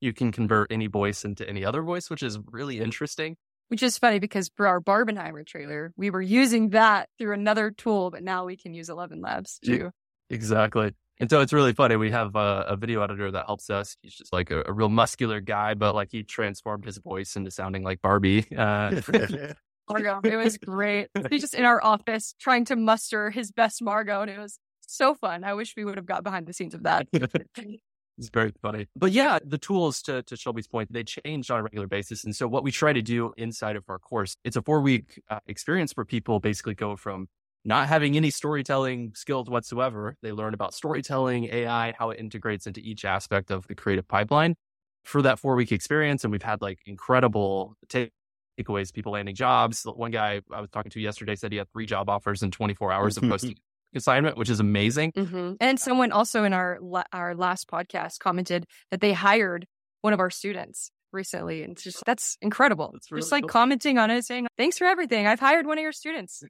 [0.00, 3.36] you can convert any voice into any other voice, which is really interesting.
[3.68, 8.10] Which is funny because for our Barbenheimer trailer, we were using that through another tool,
[8.10, 9.90] but now we can use ElevenLabs too.
[10.30, 10.92] Exactly.
[11.20, 11.96] And so it's really funny.
[11.96, 13.96] We have a, a video editor that helps us.
[14.02, 17.50] He's just like a, a, real muscular guy, but like he transformed his voice into
[17.50, 18.46] sounding like Barbie.
[18.56, 19.00] Uh,
[19.88, 21.08] Margot, it was great.
[21.30, 25.14] He's just in our office trying to muster his best Margot, and it was so
[25.14, 25.44] fun.
[25.44, 27.06] I wish we would have got behind the scenes of that.
[28.18, 28.86] it's very funny.
[28.94, 32.24] But yeah, the tools to, to Shelby's point, they change on a regular basis.
[32.24, 35.20] And so what we try to do inside of our course, it's a four week
[35.28, 37.28] uh, experience where people basically go from
[37.64, 40.16] not having any storytelling skills whatsoever.
[40.22, 44.54] They learn about storytelling, AI, how it integrates into each aspect of the creative pipeline
[45.02, 46.24] for that four week experience.
[46.24, 49.82] And we've had like incredible takeaways, people landing jobs.
[49.84, 52.92] One guy I was talking to yesterday said he had three job offers in 24
[52.92, 53.46] hours of post
[53.94, 55.12] assignment, which is amazing.
[55.12, 55.54] Mm-hmm.
[55.60, 56.78] And someone also in our
[57.12, 59.66] our last podcast commented that they hired
[60.02, 62.90] one of our students recently, and it's just that's incredible.
[62.92, 63.50] That's really just like cool.
[63.50, 65.26] commenting on it, saying thanks for everything.
[65.26, 66.42] I've hired one of your students.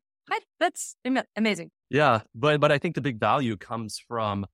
[0.59, 0.97] That's
[1.37, 1.71] amazing.
[1.91, 4.45] Yeah, but but I think the big value comes from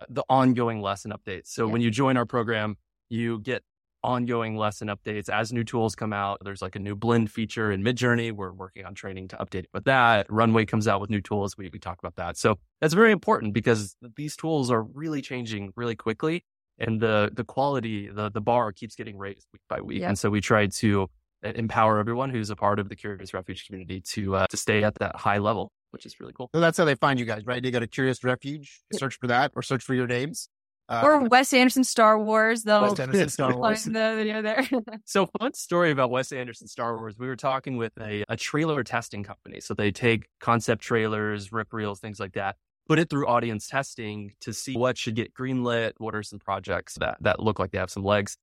[0.00, 1.48] uh, the ongoing lesson updates.
[1.48, 1.72] So yeah.
[1.72, 2.76] when you join our program,
[3.08, 3.62] you get
[4.02, 6.38] ongoing lesson updates as new tools come out.
[6.44, 8.32] There's like a new blend feature in Midjourney.
[8.32, 10.26] We're working on training to update it with that.
[10.30, 11.56] Runway comes out with new tools.
[11.56, 12.36] We, we talk about that.
[12.36, 16.44] So that's very important because these tools are really changing really quickly
[16.78, 20.00] and the, the quality, the, the bar keeps getting raised week by week.
[20.00, 20.08] Yeah.
[20.08, 21.08] And so we try to
[21.42, 24.94] empower everyone who's a part of the Curious Refuge community to uh, to stay at
[24.96, 25.70] that high level.
[25.90, 26.50] which is really cool.
[26.54, 27.62] So that's how they find you guys, right?
[27.62, 30.48] They go to Curious Refuge, search for that, or search for your names.
[30.88, 32.62] Uh, or Wes Anderson Star Wars.
[32.62, 33.84] They'll Wes Anderson Star Wars.
[33.84, 34.66] find the video there.
[35.04, 37.18] so fun story about Wes Anderson Star Wars.
[37.18, 39.60] We were talking with a, a trailer testing company.
[39.60, 42.56] So they take concept trailers, rip reels, things like that,
[42.88, 46.94] put it through audience testing to see what should get greenlit, what are some projects
[46.94, 48.38] that, that look like they have some legs.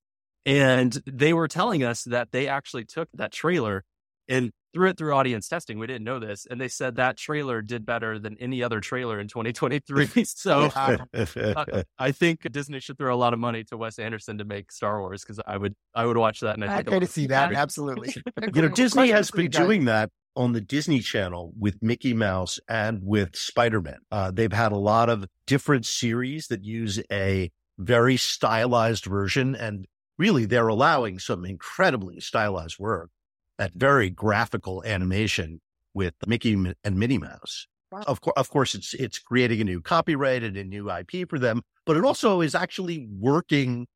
[0.46, 3.84] And they were telling us that they actually took that trailer
[4.28, 5.80] and threw it through audience testing.
[5.80, 6.45] We didn't know this.
[6.49, 10.23] And they said that trailer did better than any other trailer in 2023.
[10.26, 10.97] so uh,
[11.97, 14.99] I think Disney should throw a lot of money to Wes Anderson to make Star
[14.99, 16.55] Wars because I would I would watch that.
[16.55, 17.53] And I'd I to see that.
[17.53, 18.13] Absolutely.
[18.53, 22.99] you know, Disney has been doing that on the Disney Channel with Mickey Mouse and
[23.01, 23.99] with Spider Man.
[24.11, 29.86] Uh, they've had a lot of different series that use a very stylized version and
[30.17, 33.09] really they're allowing some incredibly stylized work
[33.58, 35.62] that very graphical animation
[35.93, 37.68] with Mickey and Minnie Mouse.
[37.91, 38.03] Wow.
[38.08, 41.39] Of course, of course, it's it's creating a new copyright and a new IP for
[41.39, 43.88] them, but it also is actually working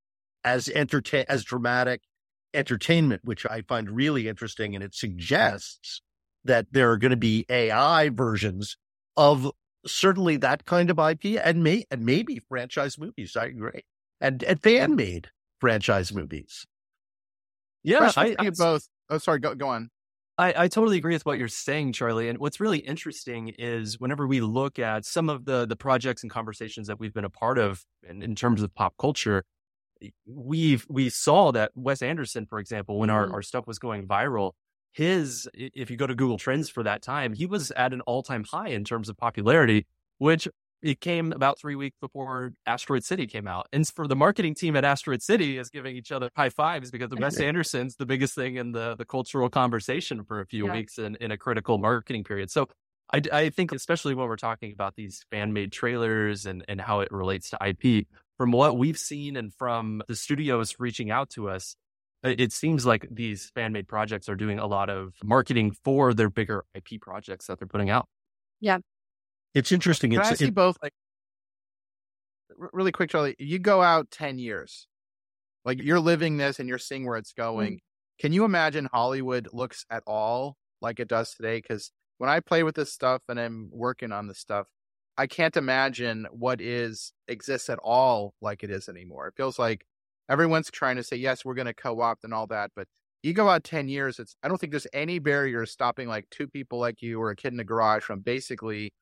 [0.44, 2.02] as entertain as dramatic
[2.54, 6.02] entertainment, which I find really interesting, and it suggests
[6.46, 8.78] that there are going to be AI versions
[9.18, 9.52] of
[9.86, 13.36] certainly that kind of IP and may and maybe franchise movies.
[13.36, 13.82] I agree,
[14.22, 15.30] and and fan made
[15.60, 16.66] franchise movies.
[17.84, 19.40] Yeah, I, I both Oh, sorry.
[19.40, 19.90] Go go on.
[20.38, 22.30] I, I totally agree with what you're saying, Charlie.
[22.30, 26.32] And what's really interesting is whenever we look at some of the the projects and
[26.32, 29.44] conversations that we've been a part of in, in terms of pop culture,
[30.26, 33.36] we've we saw that Wes Anderson, for example, when our, mm-hmm.
[33.36, 34.54] our stuff was going viral,
[34.94, 38.24] his if you go to Google Trends for that time, he was at an all
[38.24, 39.88] time high in terms of popularity,
[40.20, 40.48] which
[40.82, 43.68] it came about three weeks before Asteroid City came out.
[43.74, 47.10] And for the marketing team at Asteroid City is giving each other high fives because
[47.10, 50.74] the Wes Anderson's the biggest thing in the, the cultural conversation for a few yeah.
[50.74, 52.50] weeks in, in a critical marketing period.
[52.50, 52.68] So
[53.12, 57.02] I, I think, especially when we're talking about these fan made trailers and, and how
[57.02, 58.08] it relates to IP,
[58.38, 61.76] from what we've seen and from the studios reaching out to us,
[62.24, 66.30] it seems like these fan made projects are doing a lot of marketing for their
[66.30, 68.08] bigger IP projects that they're putting out.
[68.60, 68.80] Yeah.
[69.54, 70.12] It's interesting.
[70.12, 70.78] Can it's, I see it, both?
[70.82, 70.94] Like,
[72.74, 73.36] really quick, Charlie.
[73.40, 74.88] You go out ten years,
[75.66, 77.74] like you're living this and you're seeing where it's going.
[77.74, 77.80] Mm.
[78.20, 81.58] Can you imagine Hollywood looks at all like it does today?
[81.58, 84.68] Because when I play with this stuff and I'm working on this stuff,
[85.18, 89.28] I can't imagine what is exists at all like it is anymore.
[89.28, 89.86] It feels like
[90.30, 92.88] everyone's trying to say yes, we're going to co-opt and all that, but
[93.24, 96.48] you go out 10 years it's i don't think there's any barrier stopping like two
[96.48, 98.94] people like you or a kid in a garage from basically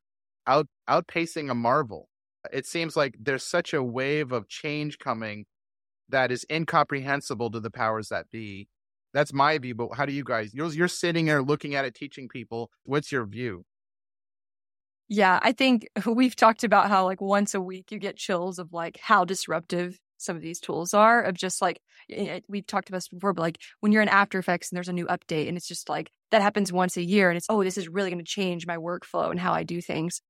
[0.47, 2.09] out outpacing a Marvel.
[2.51, 5.45] It seems like there's such a wave of change coming
[6.09, 8.69] that is incomprehensible to the powers that be.
[9.13, 10.53] That's my view, but how do you guys?
[10.53, 12.69] You're, you're sitting there looking at it, teaching people.
[12.83, 13.65] What's your view?
[15.09, 18.73] Yeah, I think we've talked about how like once a week you get chills of
[18.73, 21.79] like how disruptive some of these tools are of just like
[22.47, 24.93] we've talked about this before but like when you're in after effects and there's a
[24.93, 27.77] new update and it's just like that happens once a year and it's oh this
[27.77, 30.21] is really going to change my workflow and how i do things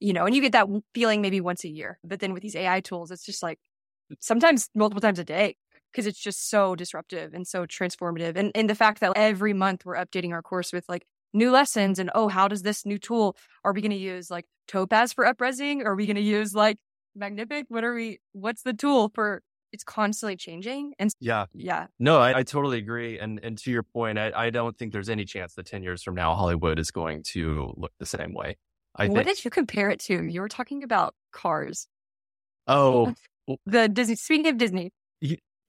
[0.00, 1.98] you know, and you get that feeling maybe once a year.
[2.02, 3.58] But then with these AI tools, it's just like
[4.18, 5.56] sometimes multiple times a day
[5.92, 8.36] because it's just so disruptive and so transformative.
[8.36, 11.98] And, and the fact that every month we're updating our course with like new lessons
[11.98, 15.24] and oh, how does this new tool are we going to use like Topaz for
[15.24, 15.82] upresing?
[15.82, 16.78] Or are we going to use like
[17.14, 17.66] Magnific?
[17.68, 18.20] What are we?
[18.32, 19.42] What's the tool for?
[19.72, 20.94] It's constantly changing.
[20.98, 21.86] And yeah, yeah.
[22.00, 23.18] No, I, I totally agree.
[23.18, 26.02] And and to your point, I, I don't think there's any chance that ten years
[26.02, 28.56] from now Hollywood is going to look the same way.
[28.96, 29.36] I what think...
[29.36, 30.24] did you compare it to?
[30.24, 31.86] You were talking about cars.
[32.66, 33.14] Oh,
[33.66, 34.16] the Disney.
[34.16, 34.92] Speaking of Disney,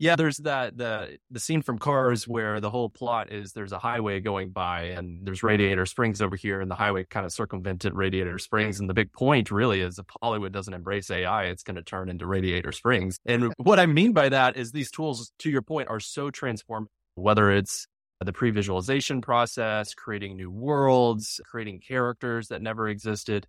[0.02, 3.78] yeah, there's that the the scene from Cars where the whole plot is there's a
[3.78, 7.94] highway going by and there's Radiator Springs over here, and the highway kind of circumvented
[7.94, 8.80] Radiator Springs.
[8.80, 12.10] And the big point really is if Hollywood doesn't embrace AI, it's going to turn
[12.10, 13.20] into Radiator Springs.
[13.28, 16.88] And what I mean by that is these tools, to your point, are so transformative.
[17.14, 17.86] Whether it's
[18.22, 23.48] Uh, the pre visualization process, creating new worlds, creating characters that never existed.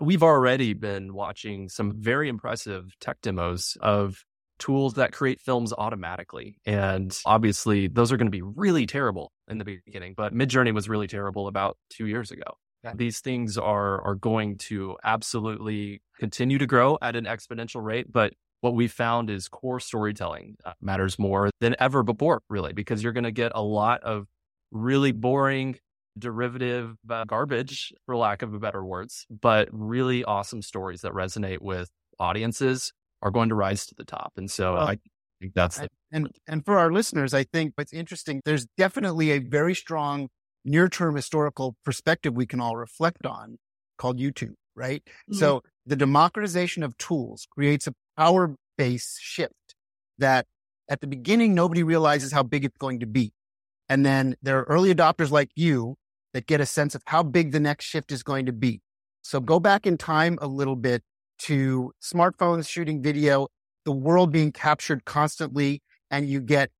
[0.00, 4.24] We've already been watching some very impressive tech demos of
[4.58, 6.58] tools that create films automatically.
[6.66, 10.88] And obviously, those are going to be really terrible in the beginning, but Midjourney was
[10.88, 12.58] really terrible about two years ago.
[12.84, 12.92] Yeah.
[12.96, 18.34] These things are are going to absolutely continue to grow at an exponential rate, but
[18.62, 23.12] what we found is core storytelling uh, matters more than ever before, really, because you're
[23.12, 24.26] going to get a lot of
[24.70, 25.76] really boring
[26.18, 31.60] derivative uh, garbage, for lack of a better words, but really awesome stories that resonate
[31.60, 34.32] with audiences are going to rise to the top.
[34.36, 34.98] And so well, I
[35.40, 38.40] think that's the- and and for our listeners, I think what's interesting.
[38.44, 40.28] There's definitely a very strong
[40.64, 43.58] near-term historical perspective we can all reflect on.
[43.98, 45.02] called YouTube, right?
[45.04, 45.38] Mm-hmm.
[45.38, 49.74] So the democratization of tools creates a power base shift
[50.18, 50.46] that
[50.88, 53.32] at the beginning, nobody realizes how big it's going to be.
[53.88, 55.96] And then there are early adopters like you
[56.32, 58.80] that get a sense of how big the next shift is going to be.
[59.22, 61.02] So go back in time a little bit
[61.40, 63.48] to smartphones shooting video,
[63.84, 66.70] the world being captured constantly, and you get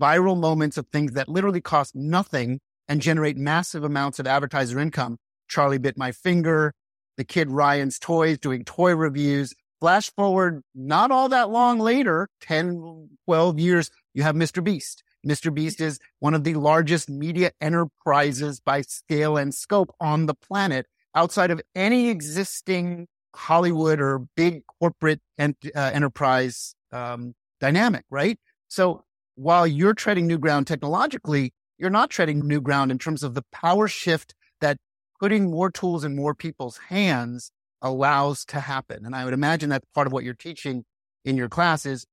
[0.00, 5.18] viral moments of things that literally cost nothing and generate massive amounts of advertiser income.
[5.48, 6.72] Charlie bit my finger,
[7.16, 9.54] the kid Ryan's toys doing toy reviews.
[9.80, 14.64] Flash forward not all that long later, 10, 12 years, you have Mr.
[14.64, 15.02] Beast.
[15.26, 15.52] Mr.
[15.52, 20.86] Beast is one of the largest media enterprises by scale and scope on the planet
[21.14, 28.38] outside of any existing Hollywood or big corporate ent- uh, enterprise um, dynamic, right?
[28.68, 29.04] So
[29.34, 33.44] while you're treading new ground technologically, you're not treading new ground in terms of the
[33.52, 34.78] power shift that
[35.20, 37.50] putting more tools in more people's hands
[37.82, 39.04] allows to happen.
[39.04, 40.84] And I would imagine that part of what you're teaching
[41.24, 42.06] in your class is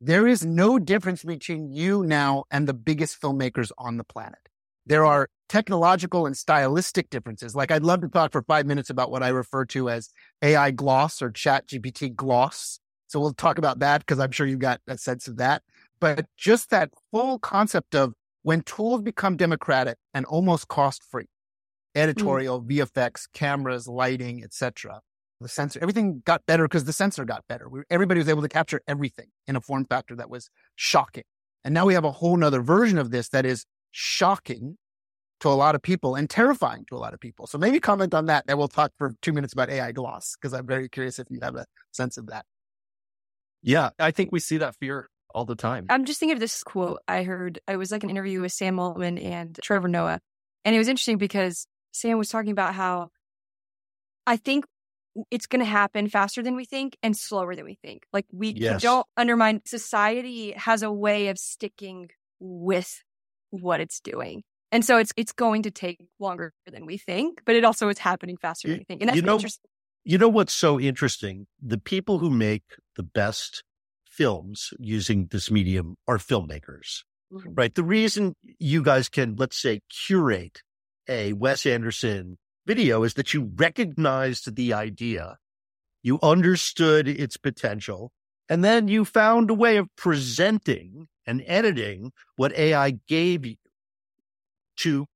[0.00, 4.48] there is no difference between you now and the biggest filmmakers on the planet.
[4.84, 7.54] There are technological and stylistic differences.
[7.54, 10.10] Like I'd love to talk for five minutes about what I refer to as
[10.42, 12.80] AI gloss or chat GPT gloss.
[13.06, 15.62] So we'll talk about that because I'm sure you've got a sense of that.
[16.00, 21.26] But just that full concept of when tools become democratic and almost cost free.
[21.94, 22.78] Editorial, mm.
[22.78, 25.00] VFX, cameras, lighting, etc.
[25.40, 27.68] The sensor, everything got better because the sensor got better.
[27.68, 31.24] We, everybody was able to capture everything in a form factor that was shocking.
[31.64, 34.78] And now we have a whole nother version of this that is shocking
[35.40, 37.46] to a lot of people and terrifying to a lot of people.
[37.46, 38.44] So maybe comment on that.
[38.46, 41.40] And we'll talk for two minutes about AI gloss because I'm very curious if you
[41.42, 42.46] have a sense of that.
[43.62, 45.86] Yeah, I think we see that fear all the time.
[45.88, 47.60] I'm just thinking of this quote I heard.
[47.66, 50.20] It was like an interview with Sam Altman and Trevor Noah.
[50.64, 53.10] And it was interesting because Sam was talking about how
[54.26, 54.64] I think
[55.30, 58.04] it's going to happen faster than we think and slower than we think.
[58.12, 58.82] Like we yes.
[58.82, 62.08] don't undermine society has a way of sticking
[62.40, 63.02] with
[63.50, 64.42] what it's doing.
[64.70, 67.98] And so it's it's going to take longer than we think, but it also is
[67.98, 69.02] happening faster than we think.
[69.02, 69.68] And that's you know, interesting.
[70.04, 71.46] You know what's so interesting?
[71.60, 72.64] The people who make
[72.96, 73.62] the best
[74.08, 77.52] films using this medium are filmmakers, mm-hmm.
[77.54, 77.74] right?
[77.74, 80.62] The reason you guys can, let's say, curate
[81.08, 85.38] a Wes Anderson video is that you recognized the idea,
[86.02, 88.12] you understood its potential,
[88.48, 93.56] and then you found a way of presenting and editing what AI gave you
[94.76, 95.06] to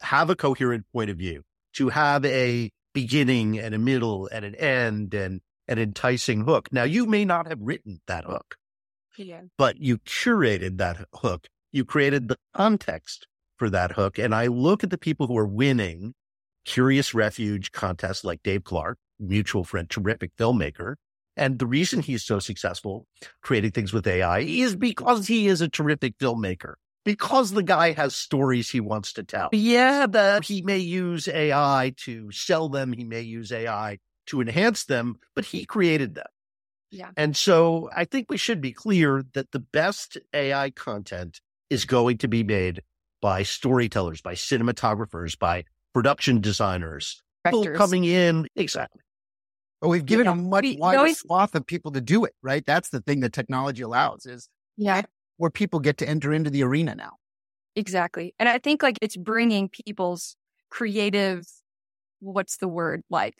[0.00, 1.42] have a coherent point of view,
[1.74, 6.68] to have a beginning and a middle and an end and an enticing hook.
[6.72, 8.56] Now, you may not have written that hook,
[9.16, 9.42] yeah.
[9.58, 11.48] but you curated that hook.
[11.72, 14.18] You created the context for that hook.
[14.18, 16.14] And I look at the people who are winning
[16.64, 20.94] Curious Refuge contests like Dave Clark, mutual friend, terrific filmmaker.
[21.36, 23.06] And the reason he's so successful
[23.42, 26.74] creating things with AI is because he is a terrific filmmaker.
[27.04, 29.50] Because the guy has stories he wants to tell.
[29.52, 32.92] Yeah, but he may use AI to sell them.
[32.92, 36.26] He may use AI to enhance them, but he created them.
[36.90, 37.10] Yeah.
[37.16, 42.18] And so I think we should be clear that the best AI content is going
[42.18, 42.82] to be made
[43.24, 45.64] by storytellers, by cinematographers, by
[45.94, 48.46] production designers, people coming in.
[48.54, 49.00] Exactly.
[49.80, 50.32] But we've given yeah.
[50.32, 52.62] a much wider swath of people to do it, right?
[52.66, 55.04] That's the thing that technology allows is yeah,
[55.38, 57.12] where people get to enter into the arena now.
[57.74, 58.34] Exactly.
[58.38, 60.36] And I think like it's bringing people's
[60.68, 61.46] creative,
[62.20, 63.36] what's the word like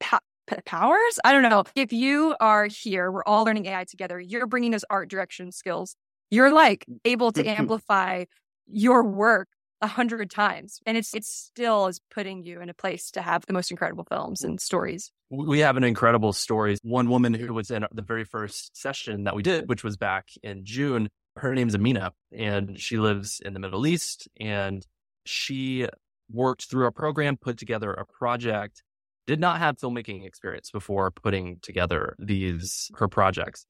[0.00, 1.18] powers?
[1.22, 1.64] I don't know.
[1.76, 4.18] If you are here, we're all learning AI together.
[4.18, 5.96] You're bringing those art direction skills.
[6.30, 8.24] You're like able to amplify
[8.66, 9.48] your work
[9.80, 13.44] a hundred times, and it's it still is putting you in a place to have
[13.46, 15.10] the most incredible films and stories.
[15.30, 16.76] We have an incredible story.
[16.82, 20.28] One woman who was in the very first session that we did, which was back
[20.42, 21.08] in June.
[21.36, 24.86] Her name's Amina, and she lives in the Middle East, and
[25.24, 25.88] she
[26.30, 28.82] worked through a program, put together a project
[29.26, 33.66] did not have filmmaking experience before putting together these her projects.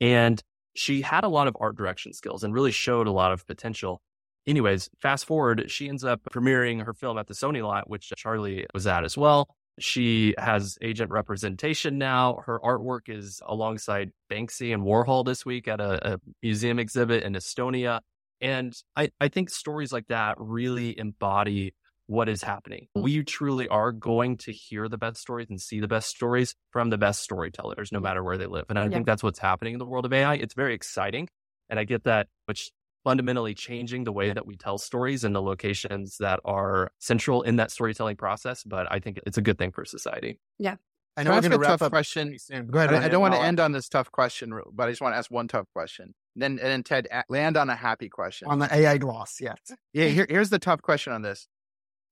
[0.00, 0.42] And
[0.74, 4.00] she had a lot of art direction skills and really showed a lot of potential.
[4.46, 8.66] Anyways, fast forward, she ends up premiering her film at the Sony lot, which Charlie
[8.74, 9.48] was at as well.
[9.80, 12.42] She has agent representation now.
[12.46, 17.32] Her artwork is alongside Banksy and Warhol this week at a, a museum exhibit in
[17.32, 18.00] Estonia.
[18.40, 21.74] And I, I think stories like that really embody
[22.06, 22.88] what is happening.
[22.94, 26.90] We truly are going to hear the best stories and see the best stories from
[26.90, 28.66] the best storytellers, no matter where they live.
[28.68, 28.90] And I yeah.
[28.90, 30.34] think that's what's happening in the world of AI.
[30.34, 31.28] It's very exciting.
[31.70, 32.70] And I get that, which
[33.04, 37.56] fundamentally changing the way that we tell stories and the locations that are central in
[37.56, 38.64] that storytelling process.
[38.64, 40.40] But I think it's a good thing for society.
[40.58, 40.76] Yeah.
[41.16, 42.36] I know we're going to wrap up question.
[42.50, 42.92] Go ahead.
[42.92, 45.18] I, I don't want to end on this tough question, but I just want to
[45.18, 46.14] ask one tough question.
[46.34, 49.36] Then and then Ted land on a happy question on the AI gloss.
[49.40, 49.58] Yes.
[49.92, 50.06] Yeah.
[50.06, 51.46] Here, here's the tough question on this.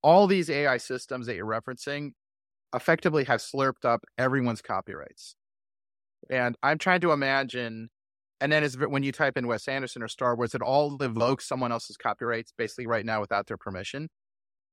[0.03, 2.13] All these AI systems that you're referencing
[2.75, 5.35] effectively have slurped up everyone's copyrights,
[6.31, 7.91] and I'm trying to imagine.
[8.43, 11.47] And then is when you type in Wes Anderson or Star Wars, it all evokes
[11.47, 14.09] someone else's copyrights basically right now without their permission.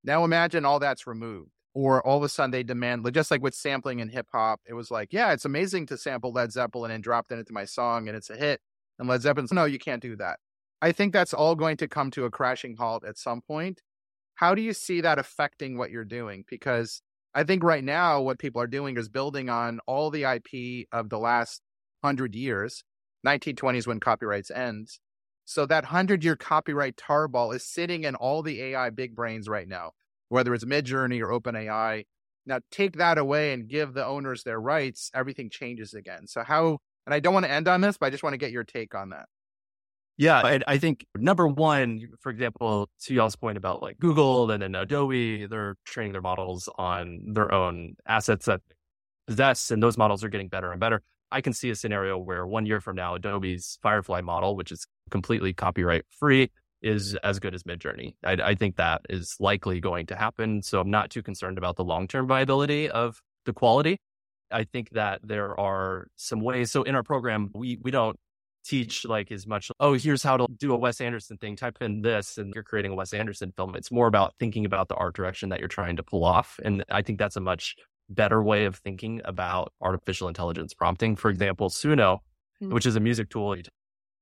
[0.03, 3.53] Now imagine all that's removed or all of a sudden they demand just like with
[3.53, 7.03] sampling in hip hop it was like yeah it's amazing to sample led zeppelin and
[7.03, 8.59] drop that into my song and it's a hit
[8.97, 10.39] and led zeppelin no you can't do that.
[10.81, 13.81] I think that's all going to come to a crashing halt at some point.
[14.33, 16.43] How do you see that affecting what you're doing?
[16.49, 17.03] Because
[17.35, 21.09] i think right now what people are doing is building on all the ip of
[21.09, 21.61] the last
[22.01, 22.83] 100 years
[23.25, 24.99] 1920s when copyrights ends
[25.45, 29.67] so that 100 year copyright tarball is sitting in all the ai big brains right
[29.67, 29.91] now
[30.29, 32.05] whether it's Midjourney or OpenAI.
[32.45, 36.25] Now take that away and give the owners their rights, everything changes again.
[36.27, 36.79] So how?
[37.05, 38.63] And I don't want to end on this, but I just want to get your
[38.63, 39.25] take on that.
[40.17, 44.61] Yeah, I, I think number one, for example, to y'all's point about like Google and
[44.61, 48.61] then Adobe, they're training their models on their own assets that
[49.27, 51.01] possess, and those models are getting better and better.
[51.31, 54.87] I can see a scenario where one year from now, Adobe's Firefly model, which is
[55.09, 56.49] completely copyright free,
[56.81, 58.15] is as good as Midjourney.
[58.23, 60.61] I, I think that is likely going to happen.
[60.61, 63.99] So I'm not too concerned about the long term viability of the quality.
[64.51, 66.71] I think that there are some ways.
[66.71, 68.17] So in our program, we we don't
[68.65, 69.71] teach like as much.
[69.79, 71.55] Oh, here's how to do a Wes Anderson thing.
[71.55, 73.75] Type in this, and you're creating a Wes Anderson film.
[73.75, 76.83] It's more about thinking about the art direction that you're trying to pull off, and
[76.89, 77.75] I think that's a much
[78.09, 81.15] better way of thinking about artificial intelligence prompting.
[81.15, 82.19] For example, Suno,
[82.61, 82.73] mm-hmm.
[82.73, 83.63] which is a music tool you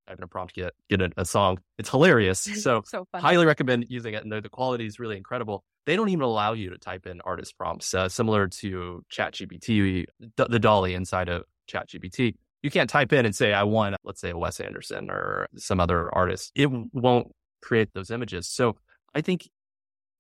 [0.08, 1.60] type in a prompt, get get a, a song.
[1.78, 2.48] It's hilarious.
[2.58, 4.24] So, so highly recommend using it.
[4.24, 5.64] And the, quality is really incredible.
[5.86, 10.60] They don't even allow you to type in artist prompts, uh, similar to ChatGPT, the
[10.60, 12.36] DALL-E inside of ChatGPT.
[12.64, 15.80] You can't type in and say, I want, let's say, a Wes Anderson or some
[15.80, 16.52] other artist.
[16.56, 17.32] It won't
[17.62, 18.48] create those images.
[18.48, 18.76] So
[19.14, 19.48] I think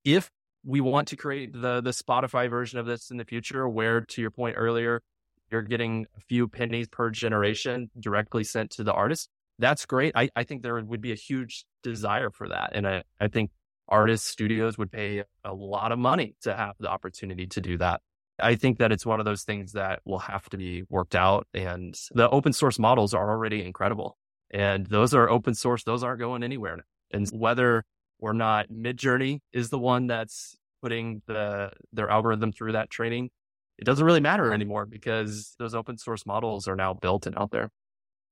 [0.05, 0.29] if
[0.67, 4.21] we want to create the the Spotify version of this in the future, where to
[4.21, 5.01] your point earlier,
[5.49, 10.13] you're getting a few pennies per generation directly sent to the artist that's great.
[10.15, 12.71] I, I think there would be a huge desire for that.
[12.73, 13.51] And I, I think
[13.87, 18.01] artists, studios would pay a lot of money to have the opportunity to do that.
[18.39, 21.47] I think that it's one of those things that will have to be worked out.
[21.53, 24.17] And the open source models are already incredible.
[24.51, 26.85] And those are open source, those aren't going anywhere.
[27.11, 27.83] And whether
[28.19, 33.29] or not Midjourney is the one that's putting the their algorithm through that training,
[33.77, 37.51] it doesn't really matter anymore because those open source models are now built and out
[37.51, 37.69] there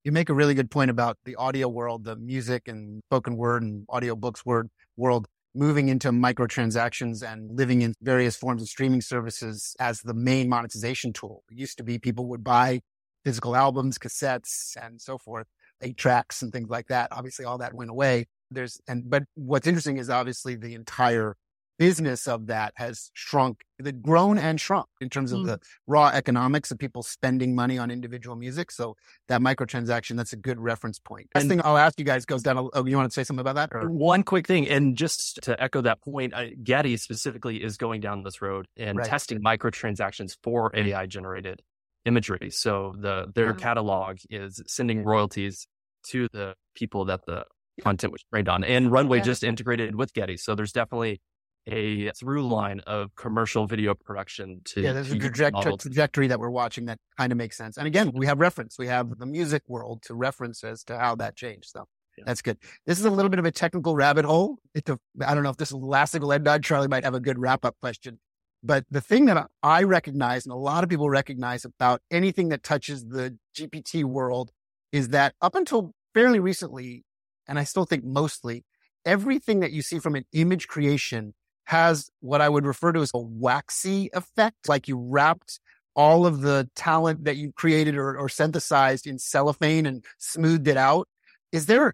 [0.06, 3.64] you make a really good point about the audio world, the music and spoken word
[3.64, 9.76] and audiobooks word world moving into microtransactions and living in various forms of streaming services
[9.80, 11.44] as the main monetization tool.
[11.50, 12.82] It used to be people would buy
[13.24, 15.48] physical albums, cassettes, and so forth,
[15.82, 17.08] eight tracks and things like that.
[17.12, 18.28] Obviously, all that went away.
[18.56, 21.38] There's and but what's interesting is obviously the entire
[21.78, 25.46] business of that has shrunk, the grown and shrunk in terms of mm.
[25.46, 28.72] the raw economics of people spending money on individual music.
[28.72, 28.96] So
[29.28, 31.28] that microtransaction, that's a good reference point.
[31.36, 32.70] Last thing I'll ask you guys goes down.
[32.74, 33.70] Oh, you want to say something about that?
[33.76, 33.90] Or?
[33.90, 36.34] One quick thing, and just to echo that point,
[36.64, 39.08] Getty specifically is going down this road and right.
[39.08, 41.62] testing microtransactions for AI generated
[42.06, 42.52] imagery.
[42.52, 45.68] So the their catalog is sending royalties
[46.10, 47.46] to the people that the
[47.82, 48.64] content was trained on.
[48.64, 49.24] And Runway yeah.
[49.24, 50.38] just integrated with Getty.
[50.38, 51.22] So there's definitely
[51.68, 56.50] a through line of commercial video production to yeah there's a trajectory, trajectory that we're
[56.50, 59.64] watching that kind of makes sense and again we have reference we have the music
[59.68, 61.86] world to reference as to how that changed so
[62.18, 62.24] yeah.
[62.28, 64.88] that's good this is a little bit of a technical rabbit hole it,
[65.26, 67.40] i don't know if this will last will end on charlie might have a good
[67.40, 68.20] wrap up question
[68.62, 72.62] but the thing that i recognize and a lot of people recognize about anything that
[72.62, 74.52] touches the gpt world
[74.92, 77.04] is that up until fairly recently
[77.48, 78.64] and i still think mostly
[79.06, 81.34] everything that you see from an image creation
[81.66, 85.60] has what I would refer to as a waxy effect, like you wrapped
[85.96, 90.78] all of the talent that you created or, or synthesized in cellophane and smoothed it
[90.78, 91.08] out.
[91.52, 91.94] Is there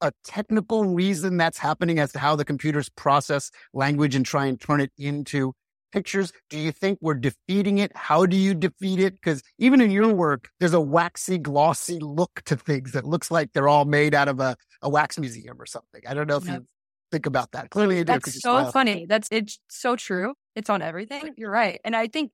[0.00, 4.60] a technical reason that's happening as to how the computers process language and try and
[4.60, 5.54] turn it into
[5.96, 6.30] pictures?
[6.50, 7.90] Do you think we're defeating it?
[7.96, 9.14] How do you defeat it?
[9.14, 13.54] Because even in your work, there's a waxy, glossy look to things that looks like
[13.54, 16.02] they're all made out of a, a wax museum or something.
[16.06, 16.66] I don't know if you
[17.10, 17.70] think about that.
[17.70, 18.12] Clearly, you do.
[18.12, 19.06] That's so funny.
[19.08, 20.34] That's it's so true.
[20.54, 21.32] It's on everything.
[21.38, 22.30] You're right, and I think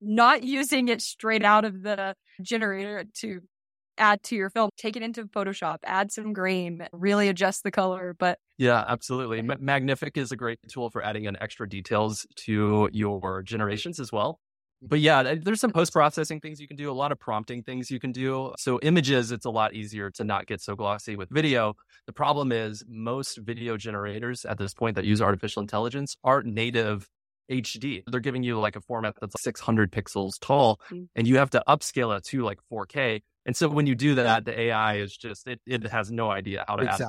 [0.00, 3.40] not using it straight out of the generator to
[3.98, 4.70] add to your film.
[4.76, 8.16] Take it into Photoshop, add some grain, really adjust the color.
[8.18, 9.42] But yeah, absolutely.
[9.42, 14.40] Magnific is a great tool for adding in extra details to your generations as well.
[14.82, 17.90] But yeah, there's some post processing things you can do, a lot of prompting things
[17.90, 18.52] you can do.
[18.58, 21.74] So, images, it's a lot easier to not get so glossy with video.
[22.06, 27.08] The problem is, most video generators at this point that use artificial intelligence are native
[27.50, 28.02] HD.
[28.06, 31.04] They're giving you like a format that's 600 pixels tall, mm-hmm.
[31.14, 33.22] and you have to upscale it to like 4K.
[33.46, 36.64] And so when you do that, the AI is just, it, it has no idea
[36.66, 37.00] how to add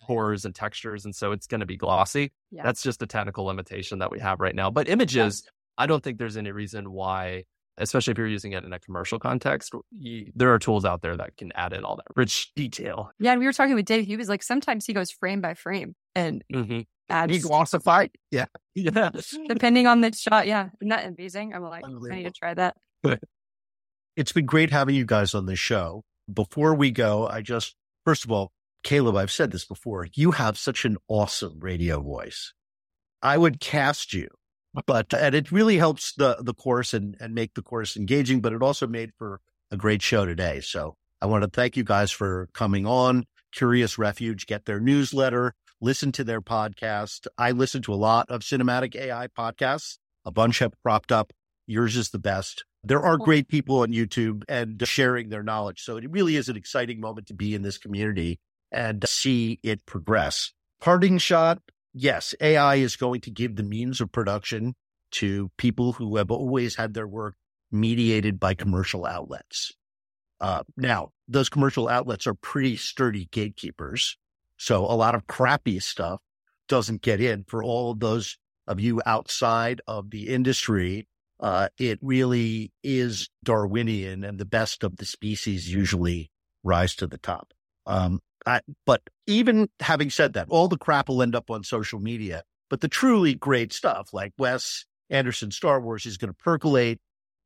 [0.00, 1.04] pores and textures.
[1.04, 2.32] And so it's going to be glossy.
[2.50, 2.64] Yeah.
[2.64, 4.70] That's just a technical limitation that we have right now.
[4.70, 7.44] But images, I don't think there's any reason why,
[7.78, 11.16] especially if you're using it in a commercial context, you, there are tools out there
[11.16, 13.12] that can add in all that rich detail.
[13.20, 13.30] Yeah.
[13.30, 14.04] And we were talking with Dave.
[14.04, 16.80] He was like, sometimes he goes frame by frame and mm-hmm.
[17.08, 17.32] adds.
[17.32, 18.10] He glossified.
[18.32, 18.46] Yeah.
[18.74, 19.10] Yeah.
[19.48, 20.48] Depending on the shot.
[20.48, 20.70] Yeah.
[20.80, 21.54] Isn't that amazing?
[21.54, 22.76] I'm like, I need to try that.
[24.16, 26.02] It's been great having you guys on this show.
[26.32, 28.52] Before we go, I just, first of all,
[28.82, 30.08] Caleb, I've said this before.
[30.14, 32.52] You have such an awesome radio voice.
[33.22, 34.28] I would cast you
[34.86, 38.52] but and it really helps the the course and and make the course engaging but
[38.52, 39.40] it also made for
[39.70, 43.98] a great show today so i want to thank you guys for coming on curious
[43.98, 48.96] refuge get their newsletter listen to their podcast i listen to a lot of cinematic
[48.96, 51.32] ai podcasts a bunch have propped up
[51.66, 55.96] yours is the best there are great people on youtube and sharing their knowledge so
[55.96, 58.38] it really is an exciting moment to be in this community
[58.72, 61.60] and see it progress parting shot
[61.94, 64.74] yes, AI is going to give the means of production
[65.12, 67.36] to people who have always had their work
[67.70, 69.72] mediated by commercial outlets.
[70.40, 74.18] Uh, now, those commercial outlets are pretty sturdy gatekeepers.
[74.56, 76.20] So a lot of crappy stuff
[76.68, 81.06] doesn't get in for all of those of you outside of the industry.
[81.44, 86.30] Uh, it really is Darwinian and the best of the species usually
[86.62, 87.52] rise to the top.
[87.84, 92.00] Um, I, but even having said that, all the crap will end up on social
[92.00, 92.44] media.
[92.70, 96.98] But the truly great stuff, like Wes Anderson Star Wars, is going to percolate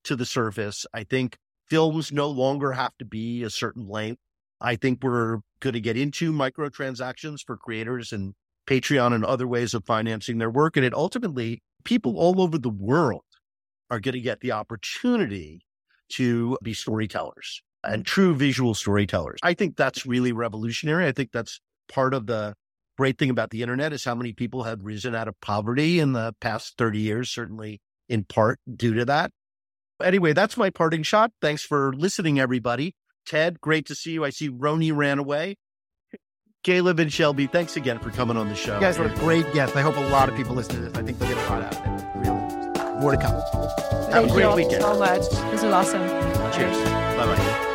[0.05, 0.87] to the surface.
[0.95, 1.37] I think
[1.69, 4.21] films no longer have to be a certain length.
[4.61, 8.35] I think we're going to get into microtransactions for creators and
[8.69, 10.77] Patreon and other ways of financing their work.
[10.77, 13.23] And it ultimately, people all over the world
[13.91, 15.61] are going to get the opportunity
[16.11, 19.39] to be storytellers and true visual storytellers.
[19.43, 21.07] I think that's really revolutionary.
[21.07, 22.55] I think that's part of the
[22.97, 26.13] great thing about the internet is how many people have risen out of poverty in
[26.13, 29.31] the past 30 years, certainly in part due to that.
[30.03, 31.33] Anyway, that's my parting shot.
[31.41, 32.95] Thanks for listening, everybody.
[33.27, 34.25] Ted, great to see you.
[34.25, 35.57] I see Rony ran away.
[36.65, 38.75] Caleb and Shelby, thanks again for coming on the show.
[38.75, 39.77] You guys were a great guest.
[39.77, 40.99] I hope a lot of people listen to this.
[40.99, 41.98] I think they'll get a lot out of it.
[42.99, 43.33] More to come.
[43.33, 44.83] Have Thank a great weekend.
[44.83, 45.29] so much.
[45.51, 46.03] This was awesome.
[46.53, 46.77] Cheers.
[47.17, 47.68] Bye bye.